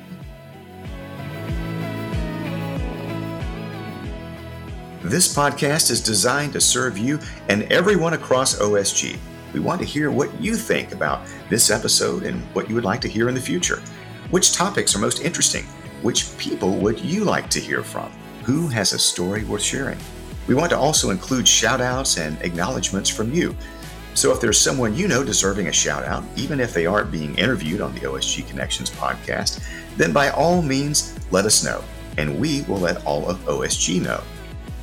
This 5.02 5.32
podcast 5.32 5.90
is 5.92 6.00
designed 6.02 6.52
to 6.54 6.60
serve 6.60 6.98
you 6.98 7.20
and 7.48 7.62
everyone 7.72 8.14
across 8.14 8.58
OSG. 8.58 9.16
We 9.52 9.60
want 9.60 9.80
to 9.80 9.86
hear 9.86 10.10
what 10.10 10.40
you 10.40 10.56
think 10.56 10.92
about 10.92 11.26
this 11.48 11.70
episode 11.70 12.24
and 12.24 12.42
what 12.54 12.68
you 12.68 12.74
would 12.74 12.84
like 12.84 13.00
to 13.02 13.08
hear 13.08 13.28
in 13.28 13.34
the 13.34 13.40
future. 13.40 13.82
Which 14.30 14.52
topics 14.52 14.94
are 14.94 14.98
most 14.98 15.22
interesting? 15.22 15.64
Which 16.02 16.36
people 16.36 16.72
would 16.76 17.00
you 17.00 17.24
like 17.24 17.48
to 17.50 17.60
hear 17.60 17.82
from? 17.82 18.12
Who 18.44 18.68
has 18.68 18.92
a 18.92 18.98
story 18.98 19.44
worth 19.44 19.62
sharing? 19.62 19.98
We 20.46 20.54
want 20.54 20.70
to 20.70 20.78
also 20.78 21.10
include 21.10 21.48
shout 21.48 21.80
outs 21.80 22.18
and 22.18 22.40
acknowledgments 22.42 23.08
from 23.08 23.32
you. 23.32 23.56
So 24.14 24.32
if 24.32 24.40
there's 24.40 24.60
someone 24.60 24.94
you 24.94 25.08
know 25.08 25.22
deserving 25.24 25.68
a 25.68 25.72
shout 25.72 26.04
out, 26.04 26.24
even 26.36 26.60
if 26.60 26.74
they 26.74 26.86
aren't 26.86 27.12
being 27.12 27.36
interviewed 27.36 27.80
on 27.80 27.94
the 27.94 28.00
OSG 28.00 28.48
Connections 28.48 28.90
podcast, 28.90 29.64
then 29.96 30.12
by 30.12 30.30
all 30.30 30.60
means 30.60 31.18
let 31.30 31.44
us 31.44 31.64
know, 31.64 31.84
and 32.16 32.38
we 32.38 32.62
will 32.62 32.78
let 32.78 33.04
all 33.06 33.28
of 33.28 33.38
OSG 33.46 34.02
know. 34.02 34.22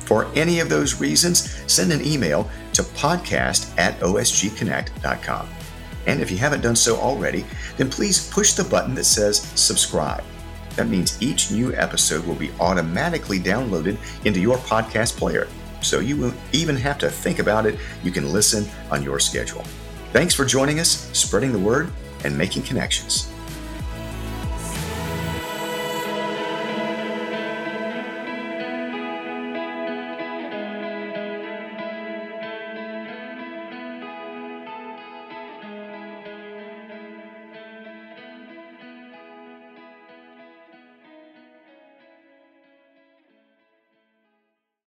For 0.00 0.26
any 0.36 0.60
of 0.60 0.68
those 0.68 1.00
reasons, 1.00 1.60
send 1.70 1.92
an 1.92 2.04
email 2.06 2.48
to 2.76 2.82
podcast 2.82 3.76
at 3.78 3.98
osgconnect.com. 4.00 5.48
And 6.06 6.20
if 6.20 6.30
you 6.30 6.36
haven't 6.36 6.60
done 6.60 6.76
so 6.76 6.96
already, 6.96 7.44
then 7.76 7.90
please 7.90 8.30
push 8.30 8.52
the 8.52 8.64
button 8.64 8.94
that 8.94 9.04
says 9.04 9.40
subscribe. 9.54 10.22
That 10.76 10.88
means 10.88 11.20
each 11.20 11.50
new 11.50 11.74
episode 11.74 12.24
will 12.26 12.34
be 12.34 12.52
automatically 12.60 13.38
downloaded 13.40 13.98
into 14.24 14.40
your 14.40 14.58
podcast 14.58 15.16
player. 15.16 15.48
So 15.80 16.00
you 16.00 16.16
won't 16.16 16.36
even 16.52 16.76
have 16.76 16.98
to 16.98 17.10
think 17.10 17.38
about 17.38 17.66
it. 17.66 17.78
You 18.02 18.10
can 18.10 18.32
listen 18.32 18.66
on 18.90 19.02
your 19.02 19.18
schedule. 19.18 19.64
Thanks 20.12 20.34
for 20.34 20.44
joining 20.44 20.80
us, 20.80 21.10
spreading 21.12 21.52
the 21.52 21.58
word, 21.58 21.90
and 22.24 22.36
making 22.36 22.62
connections. 22.62 23.32